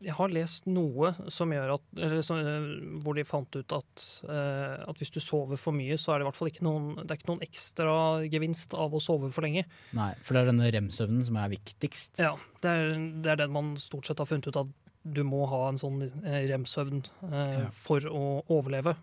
Jeg 0.06 0.14
har 0.16 0.28
lest 0.32 0.66
noe 0.70 1.10
som 1.32 1.50
gjør 1.52 1.74
at, 1.74 1.82
eller, 1.96 2.22
så, 2.24 2.36
eh, 2.38 2.68
hvor 3.02 3.16
de 3.18 3.24
fant 3.26 3.56
ut 3.58 3.72
at, 3.74 4.04
eh, 4.28 4.84
at 4.88 4.96
hvis 5.02 5.10
du 5.12 5.18
sover 5.20 5.58
for 5.60 5.72
mye, 5.76 5.96
så 5.98 6.12
er 6.14 6.18
det 6.18 6.26
i 6.26 6.28
hvert 6.30 6.38
fall 6.38 6.50
ikke 6.52 6.64
noen, 6.66 6.94
det 7.02 7.10
er 7.10 7.18
ikke 7.20 7.30
noen 7.32 7.42
ekstra 7.46 7.96
gevinst 8.30 8.74
av 8.78 8.94
å 8.96 9.00
sove 9.02 9.32
for 9.34 9.42
lenge. 9.46 9.64
Nei, 9.98 10.12
for 10.22 10.34
det 10.34 10.42
er 10.44 10.50
denne 10.52 10.70
rem-søvnen 10.72 11.24
som 11.26 11.36
er 11.42 11.52
viktigst. 11.56 12.18
Ja, 12.22 12.34
det 12.62 12.70
er, 12.70 12.94
det 13.24 13.32
er 13.34 13.42
den 13.44 13.52
man 13.56 13.74
stort 13.82 14.06
sett 14.08 14.18
har 14.22 14.26
funnet 14.30 14.46
ut 14.48 14.56
at 14.62 14.72
du 15.06 15.22
må 15.22 15.44
ha 15.50 15.68
en 15.68 15.78
sånn 15.78 16.00
rem-søvn 16.24 17.04
eh, 17.32 17.58
Ja. 17.60 17.68
for 17.70 18.00
å 18.10 18.24
overleve. 18.48 18.96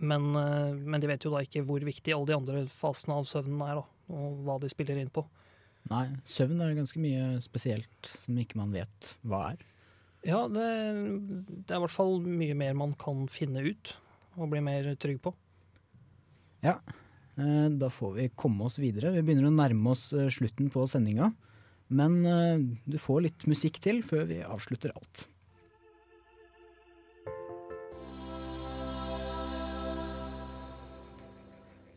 Men, 0.00 0.30
men 0.32 1.00
de 1.02 1.08
vet 1.10 1.24
jo 1.26 1.32
da 1.34 1.42
ikke 1.44 1.60
hvor 1.66 1.82
viktig 1.84 2.14
alle 2.14 2.30
de 2.30 2.36
andre 2.38 2.62
fasene 2.72 3.18
av 3.20 3.26
søvnen 3.28 3.60
er, 3.66 3.80
da, 3.82 4.14
og 4.14 4.38
hva 4.46 4.54
de 4.62 4.70
spiller 4.72 4.96
inn 4.96 5.10
på. 5.12 5.26
Nei, 5.90 6.06
søvn 6.28 6.60
er 6.62 6.76
ganske 6.76 7.00
mye 7.02 7.40
spesielt 7.42 8.10
som 8.22 8.38
ikke 8.38 8.60
man 8.60 8.74
vet 8.74 9.14
hva 9.26 9.50
er. 9.54 9.64
Ja, 10.26 10.44
det, 10.52 10.66
det 11.64 11.72
er 11.72 11.78
i 11.78 11.84
hvert 11.86 11.94
fall 11.94 12.18
mye 12.20 12.56
mer 12.58 12.76
man 12.76 12.92
kan 13.00 13.24
finne 13.32 13.64
ut 13.64 13.94
og 14.36 14.50
bli 14.52 14.60
mer 14.64 14.92
trygg 15.00 15.22
på. 15.24 15.32
Ja, 16.64 16.76
eh, 17.40 17.68
da 17.72 17.88
får 17.92 18.12
vi 18.18 18.28
komme 18.36 18.68
oss 18.68 18.78
videre. 18.80 19.14
Vi 19.16 19.24
begynner 19.24 19.48
å 19.48 19.54
nærme 19.54 19.94
oss 19.94 20.10
eh, 20.12 20.28
slutten 20.32 20.68
på 20.72 20.84
sendinga. 20.90 21.32
Men 21.90 22.20
eh, 22.28 22.60
du 22.86 22.98
får 23.00 23.24
litt 23.26 23.46
musikk 23.50 23.80
til 23.82 24.04
før 24.06 24.28
vi 24.30 24.42
avslutter 24.44 24.92
alt. 24.94 25.24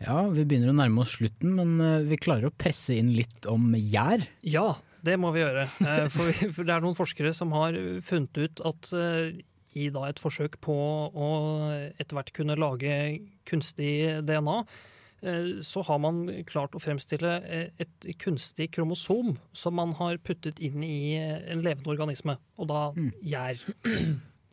Ja, 0.04 0.26
vi 0.28 0.44
begynner 0.44 0.74
å 0.74 0.76
nærme 0.76 1.04
oss 1.04 1.16
slutten, 1.18 1.56
men 1.56 1.78
eh, 1.80 2.02
vi 2.10 2.20
klarer 2.20 2.50
å 2.50 2.56
presse 2.56 2.96
inn 3.00 3.14
litt 3.16 3.48
om 3.50 3.72
gjær. 3.78 4.26
Ja, 4.44 4.74
det 5.06 5.16
må 5.22 5.32
vi 5.36 5.44
gjøre. 5.44 5.68
Eh, 5.80 6.08
For, 6.12 6.32
det 6.60 6.74
er 6.76 6.84
noen 6.84 6.98
forskere 6.98 7.32
som 7.36 7.54
har 7.56 7.78
funnet 8.04 8.40
ut 8.40 8.64
at 8.68 8.92
eh, 8.98 9.44
i 9.80 9.88
da 9.94 10.08
et 10.10 10.20
forsøk 10.22 10.60
på 10.64 10.76
å 11.10 11.30
etter 11.98 12.18
hvert 12.18 12.34
kunne 12.36 12.60
lage 12.60 12.98
kunstig 13.50 14.22
DNA, 14.28 14.58
så 15.64 15.82
har 15.88 16.02
man 16.04 16.18
klart 16.46 16.76
å 16.76 16.82
fremstille 16.84 17.32
et 17.80 18.08
kunstig 18.20 18.68
kromosom 18.76 19.38
som 19.56 19.78
man 19.80 19.96
har 19.98 20.20
puttet 20.22 20.60
inn 20.62 20.84
i 20.84 21.16
en 21.16 21.64
levende 21.64 21.90
organisme, 21.90 22.36
og 22.60 22.70
da 22.70 22.84
gjær. 23.24 23.64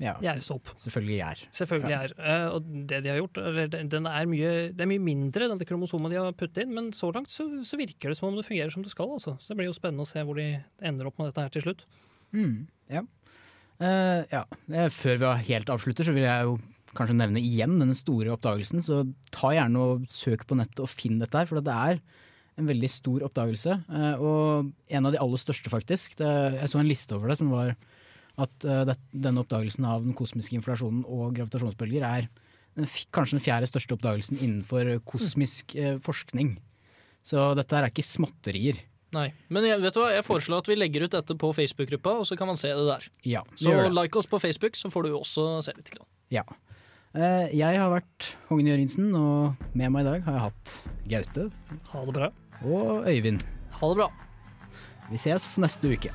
Ja, 0.00 0.14
selvfølgelig 0.40 1.16
gjær. 1.18 1.40
Selvfølgelig 1.52 1.92
er. 1.96 2.12
Eh, 2.16 2.46
Og 2.56 2.68
det 2.88 3.02
de 3.04 3.10
har 3.12 3.18
gjort, 3.20 3.40
eller 3.42 3.68
den 3.68 4.06
er 4.08 4.28
mye, 4.30 4.52
det 4.72 4.80
er 4.80 4.88
mye 4.88 5.02
mindre, 5.04 5.48
denne 5.52 5.66
kromosomet 5.68 6.14
de 6.14 6.16
har 6.16 6.32
puttet 6.32 6.64
inn, 6.64 6.72
men 6.76 6.88
så 6.96 7.10
langt 7.12 7.28
så, 7.32 7.44
så 7.68 7.76
virker 7.76 8.08
det 8.08 8.16
som 8.16 8.30
om 8.30 8.38
det 8.38 8.46
fungerer 8.48 8.72
som 8.72 8.84
det 8.86 8.94
skal. 8.94 9.12
Altså. 9.18 9.36
Så 9.36 9.52
det 9.52 9.58
blir 9.60 9.68
jo 9.68 9.76
spennende 9.76 10.06
å 10.06 10.08
se 10.08 10.24
hvor 10.24 10.40
de 10.40 10.48
ender 10.80 11.10
opp 11.10 11.20
med 11.20 11.28
dette 11.28 11.44
her 11.44 11.52
til 11.52 11.66
slutt. 11.66 11.84
Mm, 12.32 12.64
ja. 12.88 13.04
Uh, 13.80 14.24
ja. 14.32 14.42
Eh, 14.72 14.88
Før 14.92 15.20
vi 15.20 15.34
helt 15.52 15.72
avslutter, 15.72 16.08
så 16.08 16.16
vil 16.16 16.24
jeg 16.24 16.48
jo 16.48 16.56
kanskje 16.96 17.20
nevne 17.20 17.44
igjen 17.44 17.76
denne 17.78 17.94
store 17.94 18.32
oppdagelsen. 18.34 18.80
Så 18.84 19.04
ta 19.36 19.52
gjerne 19.54 19.84
og 19.84 20.08
søk 20.10 20.48
på 20.48 20.56
nettet 20.58 20.80
og 20.80 20.90
finn 20.90 21.20
dette 21.20 21.36
her, 21.36 21.48
for 21.48 21.60
det 21.60 21.76
er 21.76 22.00
en 22.58 22.66
veldig 22.68 22.90
stor 22.92 23.22
oppdagelse. 23.28 23.76
Og 24.20 24.72
en 24.90 25.06
av 25.06 25.14
de 25.14 25.20
aller 25.22 25.40
største, 25.40 25.70
faktisk. 25.72 26.16
Det, 26.18 26.28
jeg 26.58 26.72
så 26.72 26.80
en 26.80 26.88
liste 26.90 27.14
over 27.16 27.30
det 27.30 27.38
som 27.40 27.52
var 27.54 27.70
at 28.42 28.66
eh, 28.68 28.82
det, 28.88 28.96
denne 29.12 29.42
oppdagelsen 29.44 29.86
av 29.88 30.04
den 30.06 30.14
kosmiske 30.18 30.56
inflasjonen 30.58 31.02
og 31.06 31.34
gravitasjonsbølger 31.38 32.06
er 32.06 32.28
den, 32.78 32.86
kanskje 33.14 33.36
den 33.38 33.44
fjerde 33.44 33.68
største 33.70 33.96
oppdagelsen 33.96 34.38
innenfor 34.40 34.94
kosmisk 35.08 35.74
eh, 35.76 35.96
forskning. 36.04 36.56
Så 37.26 37.50
dette 37.58 37.76
her 37.76 37.84
er 37.88 37.92
ikke 37.92 38.06
småtterier. 38.06 38.78
Nei. 39.12 39.26
Men 39.50 39.64
jeg, 39.66 39.80
vet 39.82 39.96
du 39.96 40.00
hva, 40.04 40.12
jeg 40.14 40.22
foreslår 40.24 40.62
at 40.62 40.68
vi 40.70 40.76
legger 40.78 41.02
ut 41.08 41.14
dette 41.16 41.34
på 41.34 41.48
Facebook-gruppa, 41.56 42.12
og 42.22 42.26
så 42.28 42.36
kan 42.38 42.46
man 42.46 42.60
se 42.60 42.70
det 42.70 42.84
der. 42.86 43.08
Ja, 43.26 43.42
Så 43.58 43.72
det. 43.74 43.88
like 43.96 44.16
oss 44.20 44.28
på 44.30 44.38
Facebook, 44.38 44.78
så 44.78 44.88
får 44.92 45.08
du 45.08 45.16
også 45.18 45.48
se 45.66 45.74
litt. 45.76 45.90
Grann. 45.90 46.06
Ja. 46.30 46.44
Eh, 47.12 47.50
Jeg 47.58 47.74
har 47.82 47.90
vært 47.90 48.28
Hågen 48.48 48.70
Jørgensen, 48.70 49.10
og 49.18 49.58
med 49.74 49.90
meg 49.90 50.06
i 50.06 50.10
dag 50.12 50.22
har 50.28 50.38
jeg 50.38 50.44
hatt 50.46 50.74
Gaute. 51.10 51.48
Ha 51.90 52.04
det 52.06 52.14
bra. 52.20 52.30
Og 52.62 53.02
Øyvind. 53.10 53.42
Ha 53.80 53.88
det 53.90 53.98
bra. 53.98 54.08
Vi 55.10 55.18
ses 55.18 55.56
neste 55.58 55.90
uke. 55.90 56.14